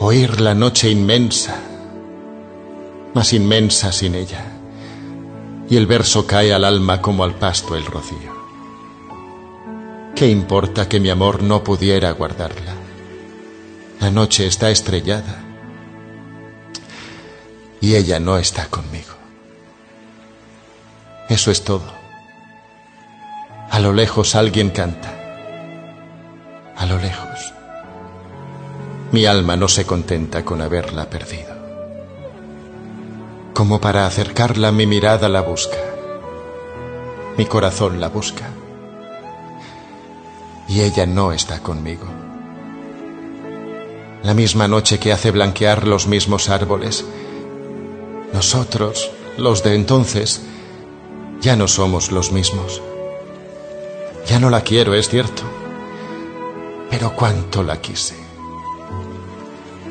oír 0.00 0.40
la 0.40 0.54
noche 0.54 0.90
inmensa, 0.90 1.56
más 3.14 3.32
inmensa 3.32 3.92
sin 3.92 4.14
ella, 4.14 4.44
y 5.68 5.76
el 5.76 5.86
verso 5.86 6.26
cae 6.26 6.52
al 6.52 6.64
alma 6.64 7.00
como 7.00 7.24
al 7.24 7.34
pasto 7.34 7.76
el 7.76 7.86
rocío. 7.86 8.34
¿Qué 10.14 10.28
importa 10.28 10.88
que 10.88 11.00
mi 11.00 11.10
amor 11.10 11.42
no 11.42 11.64
pudiera 11.64 12.10
guardarla? 12.12 12.74
La 14.00 14.10
noche 14.10 14.46
está 14.46 14.70
estrellada 14.70 15.42
y 17.80 17.96
ella 17.96 18.20
no 18.20 18.38
está 18.38 18.66
conmigo. 18.66 19.14
Eso 21.28 21.50
es 21.50 21.64
todo. 21.64 21.92
A 23.70 23.80
lo 23.80 23.92
lejos 23.92 24.34
alguien 24.34 24.70
canta. 24.70 25.12
A 26.76 26.86
lo 26.86 26.98
lejos. 26.98 27.33
Mi 29.14 29.26
alma 29.26 29.54
no 29.56 29.68
se 29.68 29.86
contenta 29.86 30.44
con 30.44 30.60
haberla 30.60 31.08
perdido. 31.08 31.54
Como 33.54 33.80
para 33.80 34.06
acercarla 34.06 34.72
mi 34.72 34.88
mirada 34.88 35.28
la 35.28 35.40
busca. 35.40 35.78
Mi 37.36 37.46
corazón 37.46 38.00
la 38.00 38.08
busca. 38.08 38.48
Y 40.66 40.80
ella 40.80 41.06
no 41.06 41.30
está 41.30 41.60
conmigo. 41.60 42.06
La 44.24 44.34
misma 44.34 44.66
noche 44.66 44.98
que 44.98 45.12
hace 45.12 45.30
blanquear 45.30 45.86
los 45.86 46.08
mismos 46.08 46.48
árboles, 46.48 47.04
Nosotros, 48.32 49.12
los 49.38 49.62
de 49.62 49.76
entonces, 49.76 50.42
ya 51.40 51.54
no 51.54 51.68
somos 51.68 52.10
los 52.10 52.32
mismos. 52.32 52.82
Ya 54.26 54.40
no 54.40 54.50
la 54.50 54.62
quiero, 54.62 54.92
es 54.92 55.08
cierto, 55.08 55.44
pero 56.90 57.14
cuánto 57.14 57.62
la 57.62 57.80
quise. 57.80 58.23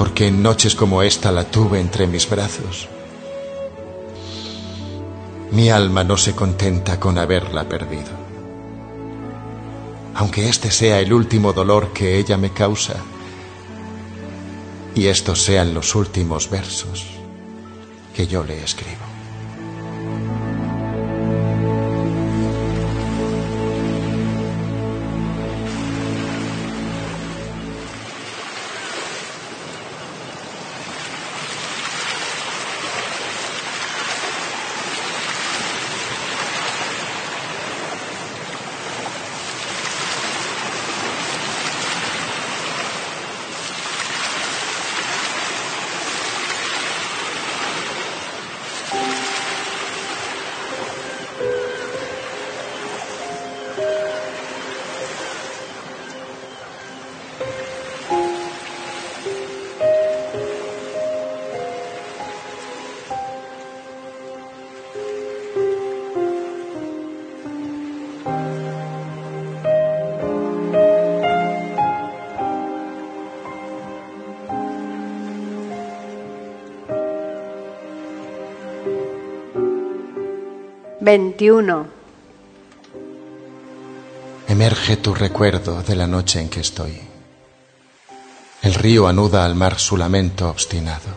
Porque 0.00 0.28
en 0.28 0.42
noches 0.42 0.74
como 0.74 1.02
esta 1.02 1.30
la 1.30 1.44
tuve 1.44 1.78
entre 1.78 2.06
mis 2.06 2.26
brazos. 2.26 2.88
Mi 5.50 5.68
alma 5.68 6.04
no 6.04 6.16
se 6.16 6.34
contenta 6.34 6.98
con 6.98 7.18
haberla 7.18 7.68
perdido. 7.68 8.08
Aunque 10.14 10.48
este 10.48 10.70
sea 10.70 11.00
el 11.00 11.12
último 11.12 11.52
dolor 11.52 11.92
que 11.92 12.16
ella 12.16 12.38
me 12.38 12.50
causa 12.50 12.94
y 14.94 15.08
estos 15.08 15.42
sean 15.42 15.74
los 15.74 15.94
últimos 15.94 16.48
versos 16.48 17.04
que 18.14 18.26
yo 18.26 18.42
le 18.42 18.64
escribo. 18.64 19.09
21. 81.00 81.86
Emerge 84.48 84.98
tu 84.98 85.14
recuerdo 85.14 85.82
de 85.82 85.96
la 85.96 86.06
noche 86.06 86.40
en 86.40 86.50
que 86.50 86.60
estoy. 86.60 87.00
El 88.60 88.74
río 88.74 89.08
anuda 89.08 89.46
al 89.46 89.54
mar 89.54 89.78
su 89.78 89.96
lamento 89.96 90.50
obstinado, 90.50 91.08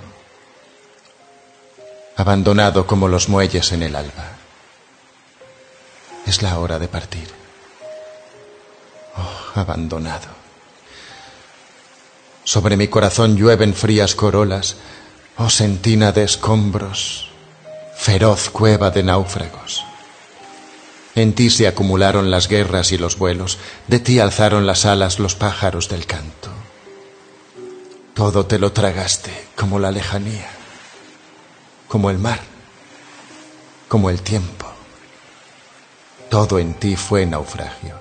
abandonado 2.16 2.88
como 2.88 3.10
los 3.10 3.28
muelles 3.28 3.74
en 3.74 3.84
el 3.84 3.98
alba. 3.98 4.38
Es 6.26 6.42
la 6.42 6.60
hora 6.60 6.80
de 6.80 6.88
partir. 6.88 7.28
Oh, 9.18 9.60
abandonado. 9.60 10.30
Sobre 12.46 12.78
mi 12.78 12.88
corazón 12.88 13.36
llueven 13.36 13.74
frías 13.74 14.16
corolas, 14.16 14.78
oh 15.38 15.50
sentina 15.50 16.14
de 16.14 16.24
escombros, 16.24 17.33
feroz 18.04 18.50
cueva 18.50 18.92
de 18.92 19.02
náufragos. 19.02 19.86
En 21.16 21.32
ti 21.32 21.50
se 21.50 21.70
acumularon 21.70 22.32
las 22.32 22.50
guerras 22.50 22.92
y 22.92 22.98
los 22.98 23.18
vuelos, 23.18 23.60
de 23.88 24.00
ti 24.00 24.20
alzaron 24.20 24.68
las 24.68 24.86
alas 24.86 25.20
los 25.20 25.36
pájaros 25.36 25.88
del 25.88 26.06
canto. 26.06 26.50
Todo 28.14 28.46
te 28.46 28.60
lo 28.60 28.74
tragaste 28.74 29.32
como 29.56 29.80
la 29.80 29.90
lejanía, 29.90 30.50
como 31.88 32.10
el 32.10 32.18
mar, 32.18 32.42
como 33.88 34.10
el 34.10 34.22
tiempo. 34.22 34.68
Todo 36.30 36.60
en 36.60 36.74
ti 36.74 36.98
fue 36.98 37.26
naufragio. 37.26 37.98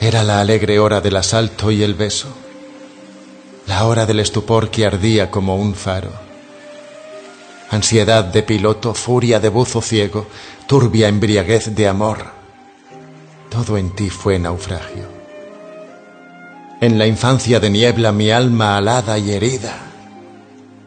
Era 0.00 0.24
la 0.24 0.40
alegre 0.40 0.80
hora 0.80 1.00
del 1.00 1.14
asalto 1.14 1.70
y 1.70 1.84
el 1.84 1.94
beso, 1.94 2.34
la 3.68 3.86
hora 3.86 4.06
del 4.06 4.18
estupor 4.18 4.72
que 4.72 4.84
ardía 4.84 5.30
como 5.30 5.54
un 5.54 5.76
faro 5.76 6.27
ansiedad 7.70 8.24
de 8.24 8.42
piloto, 8.42 8.94
furia 8.94 9.40
de 9.40 9.48
buzo 9.48 9.82
ciego, 9.82 10.26
turbia 10.66 11.08
embriaguez 11.08 11.74
de 11.74 11.88
amor. 11.88 12.26
Todo 13.50 13.76
en 13.76 13.94
ti 13.94 14.10
fue 14.10 14.38
naufragio. 14.38 15.06
En 16.80 16.98
la 16.98 17.06
infancia 17.06 17.60
de 17.60 17.70
niebla 17.70 18.12
mi 18.12 18.30
alma 18.30 18.76
alada 18.76 19.18
y 19.18 19.32
herida, 19.32 19.76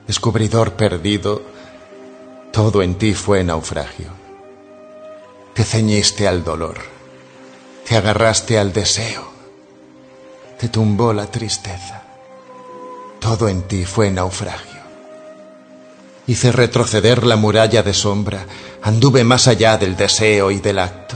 descubridor 0.07 0.73
perdido, 0.73 1.41
todo 2.51 2.81
en 2.81 2.95
ti 2.95 3.13
fue 3.13 3.43
naufragio. 3.43 4.07
Te 5.53 5.63
ceñiste 5.63 6.27
al 6.27 6.43
dolor, 6.43 6.77
te 7.87 7.97
agarraste 7.97 8.57
al 8.57 8.71
deseo, 8.71 9.29
te 10.57 10.69
tumbó 10.69 11.13
la 11.13 11.27
tristeza. 11.27 12.03
Todo 13.19 13.49
en 13.49 13.63
ti 13.63 13.85
fue 13.85 14.09
naufragio. 14.09 14.70
Hice 16.27 16.51
retroceder 16.51 17.25
la 17.25 17.35
muralla 17.35 17.83
de 17.83 17.93
sombra, 17.93 18.45
anduve 18.81 19.23
más 19.23 19.47
allá 19.47 19.77
del 19.77 19.95
deseo 19.95 20.51
y 20.51 20.59
del 20.59 20.79
acto. 20.79 21.15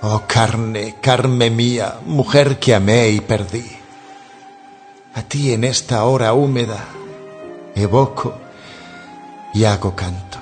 Oh 0.00 0.22
carne, 0.26 0.96
carne 1.00 1.50
mía, 1.50 1.98
mujer 2.04 2.58
que 2.58 2.74
amé 2.74 3.10
y 3.10 3.20
perdí. 3.20 3.64
A 5.14 5.22
ti 5.22 5.52
en 5.52 5.64
esta 5.64 6.04
hora 6.04 6.32
húmeda 6.32 6.84
evoco 7.74 8.34
y 9.52 9.64
hago 9.64 9.94
canto. 9.94 10.38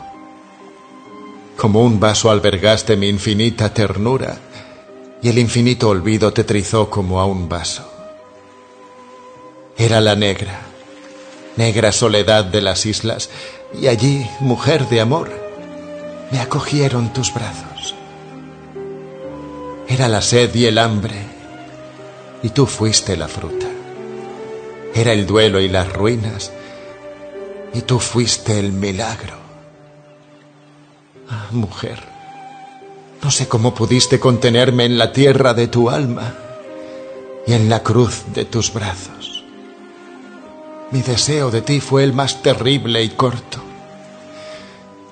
Como 1.56 1.82
un 1.82 2.00
vaso 2.00 2.30
albergaste 2.30 2.96
mi 2.96 3.08
infinita 3.08 3.72
ternura 3.72 4.36
y 5.20 5.28
el 5.28 5.38
infinito 5.38 5.88
olvido 5.88 6.32
te 6.32 6.44
trizó 6.44 6.88
como 6.88 7.20
a 7.20 7.26
un 7.26 7.48
vaso. 7.48 7.88
Era 9.76 10.00
la 10.00 10.16
negra 10.16 10.71
negra 11.56 11.92
soledad 11.92 12.44
de 12.44 12.62
las 12.62 12.86
islas, 12.86 13.30
y 13.80 13.86
allí, 13.86 14.26
mujer 14.40 14.88
de 14.88 15.00
amor, 15.00 15.30
me 16.30 16.40
acogieron 16.40 17.12
tus 17.12 17.32
brazos. 17.32 17.94
Era 19.88 20.08
la 20.08 20.22
sed 20.22 20.54
y 20.54 20.66
el 20.66 20.78
hambre, 20.78 21.16
y 22.42 22.48
tú 22.50 22.66
fuiste 22.66 23.16
la 23.16 23.28
fruta. 23.28 23.66
Era 24.94 25.12
el 25.12 25.26
duelo 25.26 25.60
y 25.60 25.68
las 25.68 25.92
ruinas, 25.92 26.52
y 27.74 27.82
tú 27.82 27.98
fuiste 27.98 28.58
el 28.58 28.72
milagro. 28.72 29.36
Ah, 31.28 31.48
mujer, 31.50 31.98
no 33.22 33.30
sé 33.30 33.48
cómo 33.48 33.74
pudiste 33.74 34.18
contenerme 34.18 34.84
en 34.84 34.98
la 34.98 35.12
tierra 35.12 35.54
de 35.54 35.68
tu 35.68 35.88
alma 35.88 36.34
y 37.46 37.52
en 37.52 37.68
la 37.68 37.82
cruz 37.82 38.24
de 38.34 38.44
tus 38.44 38.72
brazos. 38.72 39.21
Mi 40.92 41.00
deseo 41.00 41.50
de 41.50 41.62
ti 41.62 41.80
fue 41.80 42.04
el 42.04 42.12
más 42.12 42.42
terrible 42.42 43.02
y 43.02 43.08
corto, 43.08 43.62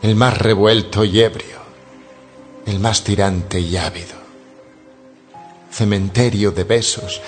el 0.02 0.14
más 0.14 0.36
revuelto 0.36 1.04
y 1.04 1.22
ebrio, 1.22 1.56
el 2.66 2.78
más 2.78 3.02
tirante 3.02 3.60
y 3.60 3.78
ávido. 3.78 4.20
Cementerio 5.70 6.50
de 6.50 6.64
besos, 6.64 7.22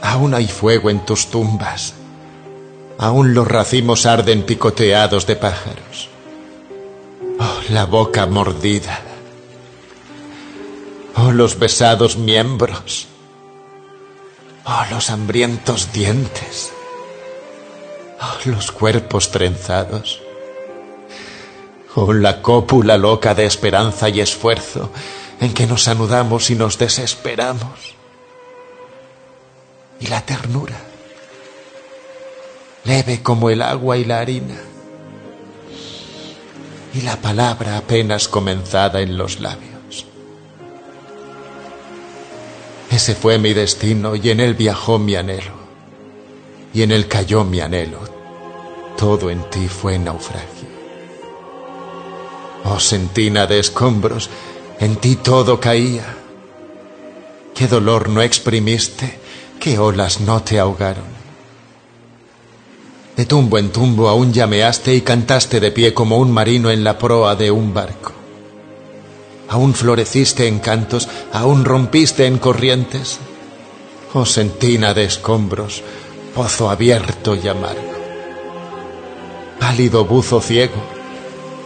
aún 0.00 0.32
hay 0.32 0.48
fuego 0.48 0.88
en 0.88 1.04
tus 1.04 1.26
tumbas, 1.26 1.92
aún 2.96 3.34
los 3.34 3.46
racimos 3.46 4.06
arden 4.06 4.44
picoteados 4.44 5.26
de 5.26 5.36
pájaros. 5.36 6.08
Oh, 7.38 7.60
la 7.68 7.84
boca 7.84 8.24
mordida. 8.24 9.00
Oh, 11.14 11.30
los 11.30 11.58
besados 11.58 12.16
miembros. 12.16 13.06
Oh, 14.64 14.84
los 14.90 15.10
hambrientos 15.10 15.92
dientes. 15.92 16.72
Los 18.44 18.70
cuerpos 18.70 19.30
trenzados. 19.30 20.22
Oh, 21.94 22.12
la 22.12 22.42
cópula 22.42 22.96
loca 22.96 23.34
de 23.34 23.46
esperanza 23.46 24.08
y 24.08 24.20
esfuerzo 24.20 24.90
en 25.40 25.52
que 25.52 25.66
nos 25.66 25.88
anudamos 25.88 26.50
y 26.50 26.54
nos 26.54 26.78
desesperamos. 26.78 27.94
Y 29.98 30.06
la 30.08 30.20
ternura, 30.20 30.76
leve 32.84 33.22
como 33.22 33.50
el 33.50 33.62
agua 33.62 33.96
y 33.96 34.04
la 34.04 34.20
harina. 34.20 34.58
Y 36.94 37.00
la 37.02 37.16
palabra 37.16 37.78
apenas 37.78 38.28
comenzada 38.28 39.00
en 39.00 39.16
los 39.16 39.40
labios. 39.40 40.06
Ese 42.90 43.14
fue 43.14 43.38
mi 43.38 43.52
destino 43.52 44.16
y 44.16 44.30
en 44.30 44.40
él 44.40 44.54
viajó 44.54 44.98
mi 44.98 45.16
anhelo. 45.16 45.55
Y 46.76 46.82
en 46.82 46.92
él 46.92 47.08
cayó 47.08 47.42
mi 47.42 47.60
anhelo. 47.60 48.00
Todo 48.98 49.30
en 49.30 49.48
ti 49.48 49.66
fue 49.66 49.98
naufragio. 49.98 50.68
Oh 52.64 52.78
sentina 52.78 53.46
de 53.46 53.60
escombros, 53.60 54.28
en 54.78 54.96
ti 54.96 55.16
todo 55.16 55.58
caía. 55.58 56.04
Qué 57.54 57.66
dolor 57.66 58.10
no 58.10 58.20
exprimiste, 58.20 59.18
qué 59.58 59.78
olas 59.78 60.20
no 60.20 60.42
te 60.42 60.58
ahogaron. 60.58 61.06
De 63.16 63.24
tumbo 63.24 63.56
en 63.56 63.70
tumbo 63.70 64.10
aún 64.10 64.34
llameaste 64.34 64.94
y 64.94 65.00
cantaste 65.00 65.60
de 65.60 65.70
pie 65.70 65.94
como 65.94 66.18
un 66.18 66.30
marino 66.30 66.70
en 66.70 66.84
la 66.84 66.98
proa 66.98 67.36
de 67.36 67.50
un 67.50 67.72
barco. 67.72 68.12
Aún 69.48 69.72
floreciste 69.72 70.46
en 70.46 70.58
cantos, 70.58 71.08
aún 71.32 71.64
rompiste 71.64 72.26
en 72.26 72.36
corrientes. 72.36 73.18
Oh 74.12 74.26
sentina 74.26 74.92
de 74.92 75.04
escombros, 75.04 75.82
pozo 76.36 76.68
abierto 76.68 77.34
y 77.34 77.48
amargo. 77.48 77.94
Pálido 79.58 80.04
buzo 80.04 80.42
ciego, 80.42 80.82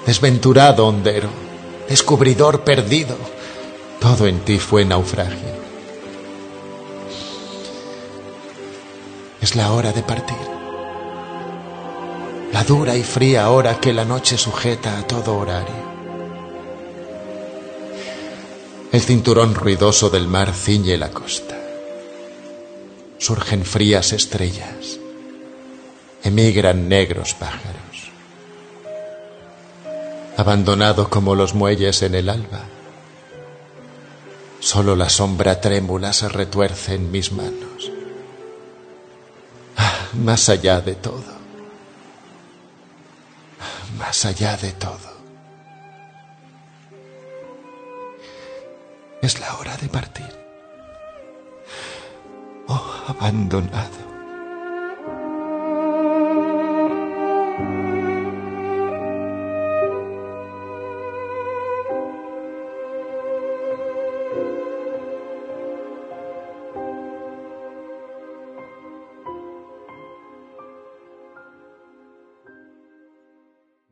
desventurado 0.07 0.87
hondero, 0.87 1.29
descubridor 1.89 2.63
perdido, 2.63 3.17
todo 3.99 4.29
en 4.29 4.39
ti 4.45 4.61
fue 4.61 4.85
naufragio. 4.85 5.59
Es 9.41 9.57
la 9.57 9.73
hora 9.73 9.91
de 9.93 10.05
partir. 10.05 10.37
La 12.53 12.63
dura 12.63 12.95
y 12.95 13.03
fría 13.03 13.51
hora 13.51 13.81
que 13.81 13.93
la 13.93 14.05
noche 14.05 14.39
sujeta 14.39 14.99
a 14.99 15.03
todo 15.05 15.37
horario. 15.37 15.91
El 18.93 19.01
cinturón 19.01 19.57
ruidoso 19.57 20.11
del 20.11 20.29
mar 20.29 20.53
ciñe 20.53 20.97
la 20.97 21.11
costa. 21.11 21.60
Surgen 23.21 23.67
frías 23.67 24.15
estrellas. 24.15 24.99
Emigran 26.25 26.89
negros 26.89 27.35
pájaros. 27.35 28.11
Abandonado 30.39 31.11
como 31.11 31.35
los 31.35 31.55
muelles 31.55 32.01
en 32.01 32.15
el 32.15 32.31
alba. 32.31 32.65
Solo 34.59 34.97
la 34.97 35.11
sombra 35.11 35.61
trémula 35.61 36.15
se 36.15 36.31
retuerce 36.31 36.95
en 36.95 37.11
mis 37.11 37.31
manos. 37.31 37.93
Ah, 39.77 40.09
más 40.15 40.49
allá 40.49 40.81
de 40.81 40.95
todo. 40.95 41.41
Más 43.99 44.25
allá 44.25 44.57
de 44.57 44.73
todo. 44.73 45.10
Abandonado. 53.21 54.11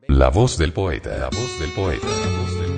La 0.09 0.31
voz 0.31 0.31
la 0.31 0.31
voz 0.31 0.59
del 0.59 0.73
poeta, 0.73 1.17
la 1.17 1.29
voz 1.29 1.59
del 1.61 1.73
poeta. 1.73 2.78